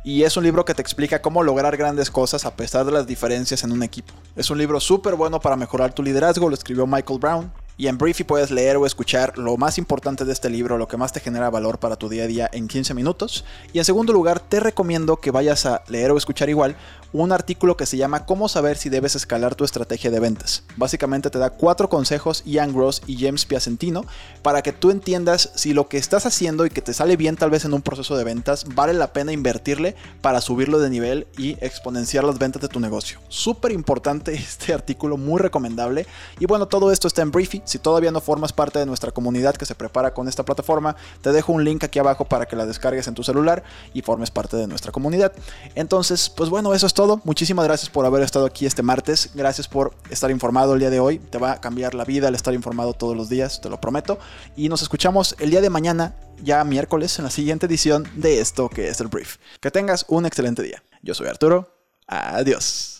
y 0.09 0.23
es 0.23 0.35
un 0.37 0.43
libro 0.43 0.65
que 0.65 0.73
te 0.73 0.81
explica 0.81 1.21
cómo 1.21 1.43
lograr 1.43 1.77
grandes 1.77 2.09
cosas 2.09 2.43
a 2.43 2.55
pesar 2.55 2.83
de 2.83 2.91
las 2.91 3.05
diferencias 3.05 3.63
en 3.63 3.71
un 3.71 3.83
equipo. 3.83 4.11
Es 4.35 4.49
un 4.49 4.57
libro 4.57 4.79
súper 4.79 5.13
bueno 5.13 5.39
para 5.39 5.55
mejorar 5.55 5.93
tu 5.93 6.01
liderazgo, 6.01 6.49
lo 6.49 6.55
escribió 6.55 6.87
Michael 6.87 7.19
Brown. 7.19 7.51
Y 7.77 7.87
en 7.87 7.99
Briefy 7.99 8.23
puedes 8.23 8.49
leer 8.49 8.77
o 8.77 8.87
escuchar 8.87 9.37
lo 9.37 9.55
más 9.55 9.77
importante 9.77 10.25
de 10.25 10.33
este 10.33 10.49
libro, 10.49 10.79
lo 10.79 10.87
que 10.87 10.97
más 10.97 11.13
te 11.13 11.19
genera 11.19 11.51
valor 11.51 11.77
para 11.77 11.95
tu 11.95 12.09
día 12.09 12.23
a 12.23 12.27
día 12.27 12.49
en 12.51 12.67
15 12.67 12.95
minutos. 12.95 13.45
Y 13.71 13.77
en 13.77 13.85
segundo 13.85 14.11
lugar, 14.11 14.39
te 14.39 14.59
recomiendo 14.59 15.17
que 15.17 15.29
vayas 15.29 15.67
a 15.67 15.83
leer 15.87 16.09
o 16.09 16.17
escuchar 16.17 16.49
igual 16.49 16.75
un 17.11 17.31
artículo 17.31 17.75
que 17.75 17.85
se 17.85 17.97
llama 17.97 18.25
Cómo 18.25 18.47
saber 18.49 18.77
si 18.77 18.89
debes 18.89 19.15
escalar 19.15 19.55
tu 19.55 19.63
estrategia 19.63 20.11
de 20.11 20.19
ventas. 20.19 20.63
Básicamente 20.77 21.29
te 21.29 21.39
da 21.39 21.49
cuatro 21.49 21.89
consejos 21.89 22.43
Ian 22.45 22.73
Gross 22.73 23.01
y 23.07 23.17
James 23.17 23.45
Piacentino 23.45 24.05
para 24.41 24.61
que 24.61 24.73
tú 24.73 24.91
entiendas 24.91 25.51
si 25.55 25.73
lo 25.73 25.87
que 25.87 25.97
estás 25.97 26.25
haciendo 26.25 26.65
y 26.65 26.69
que 26.69 26.81
te 26.81 26.93
sale 26.93 27.17
bien 27.17 27.35
tal 27.35 27.49
vez 27.49 27.65
en 27.65 27.73
un 27.73 27.81
proceso 27.81 28.15
de 28.15 28.23
ventas 28.23 28.65
vale 28.75 28.93
la 28.93 29.11
pena 29.11 29.31
invertirle 29.31 29.95
para 30.21 30.41
subirlo 30.41 30.79
de 30.79 30.89
nivel 30.89 31.27
y 31.37 31.51
exponenciar 31.61 32.23
las 32.23 32.37
ventas 32.37 32.61
de 32.61 32.67
tu 32.67 32.79
negocio. 32.79 33.19
Súper 33.27 33.71
importante 33.71 34.33
este 34.33 34.73
artículo, 34.73 35.17
muy 35.17 35.39
recomendable. 35.39 36.05
Y 36.39 36.45
bueno, 36.45 36.67
todo 36.67 36.91
esto 36.91 37.07
está 37.07 37.21
en 37.21 37.31
Briefy. 37.31 37.61
Si 37.65 37.79
todavía 37.79 38.11
no 38.11 38.21
formas 38.21 38.53
parte 38.53 38.79
de 38.79 38.85
nuestra 38.85 39.11
comunidad 39.11 39.55
que 39.55 39.65
se 39.65 39.75
prepara 39.75 40.13
con 40.13 40.27
esta 40.27 40.43
plataforma, 40.45 40.95
te 41.21 41.31
dejo 41.31 41.53
un 41.53 41.63
link 41.63 41.83
aquí 41.83 41.99
abajo 41.99 42.25
para 42.25 42.45
que 42.45 42.55
la 42.55 42.65
descargues 42.65 43.07
en 43.07 43.15
tu 43.15 43.23
celular 43.23 43.63
y 43.93 44.01
formes 44.01 44.31
parte 44.31 44.57
de 44.57 44.67
nuestra 44.67 44.91
comunidad. 44.91 45.33
Entonces, 45.75 46.29
pues 46.29 46.49
bueno, 46.49 46.73
eso 46.73 46.85
es 46.85 46.93
todo. 46.99 47.21
Muchísimas 47.23 47.63
gracias 47.63 47.89
por 47.89 48.05
haber 48.05 48.23
estado 48.23 48.45
aquí 48.45 48.65
este 48.65 48.83
martes. 48.83 49.29
Gracias 49.33 49.69
por 49.69 49.93
estar 50.09 50.29
informado 50.31 50.73
el 50.73 50.81
día 50.81 50.89
de 50.89 50.99
hoy. 50.99 51.17
Te 51.17 51.37
va 51.37 51.53
a 51.53 51.61
cambiar 51.61 51.95
la 51.95 52.03
vida 52.03 52.27
el 52.27 52.35
estar 52.35 52.53
informado 52.53 52.91
todos 52.91 53.15
los 53.15 53.29
días, 53.29 53.61
te 53.61 53.69
lo 53.69 53.79
prometo. 53.79 54.19
Y 54.57 54.67
nos 54.67 54.81
escuchamos 54.81 55.33
el 55.39 55.49
día 55.49 55.61
de 55.61 55.69
mañana, 55.69 56.17
ya 56.43 56.61
miércoles, 56.65 57.17
en 57.17 57.23
la 57.23 57.31
siguiente 57.31 57.67
edición 57.67 58.05
de 58.15 58.41
esto 58.41 58.67
que 58.67 58.89
es 58.89 58.99
el 58.99 59.07
brief. 59.07 59.37
Que 59.61 59.71
tengas 59.71 60.03
un 60.09 60.25
excelente 60.25 60.61
día. 60.61 60.83
Yo 61.01 61.13
soy 61.13 61.27
Arturo. 61.27 61.73
Adiós. 62.05 62.98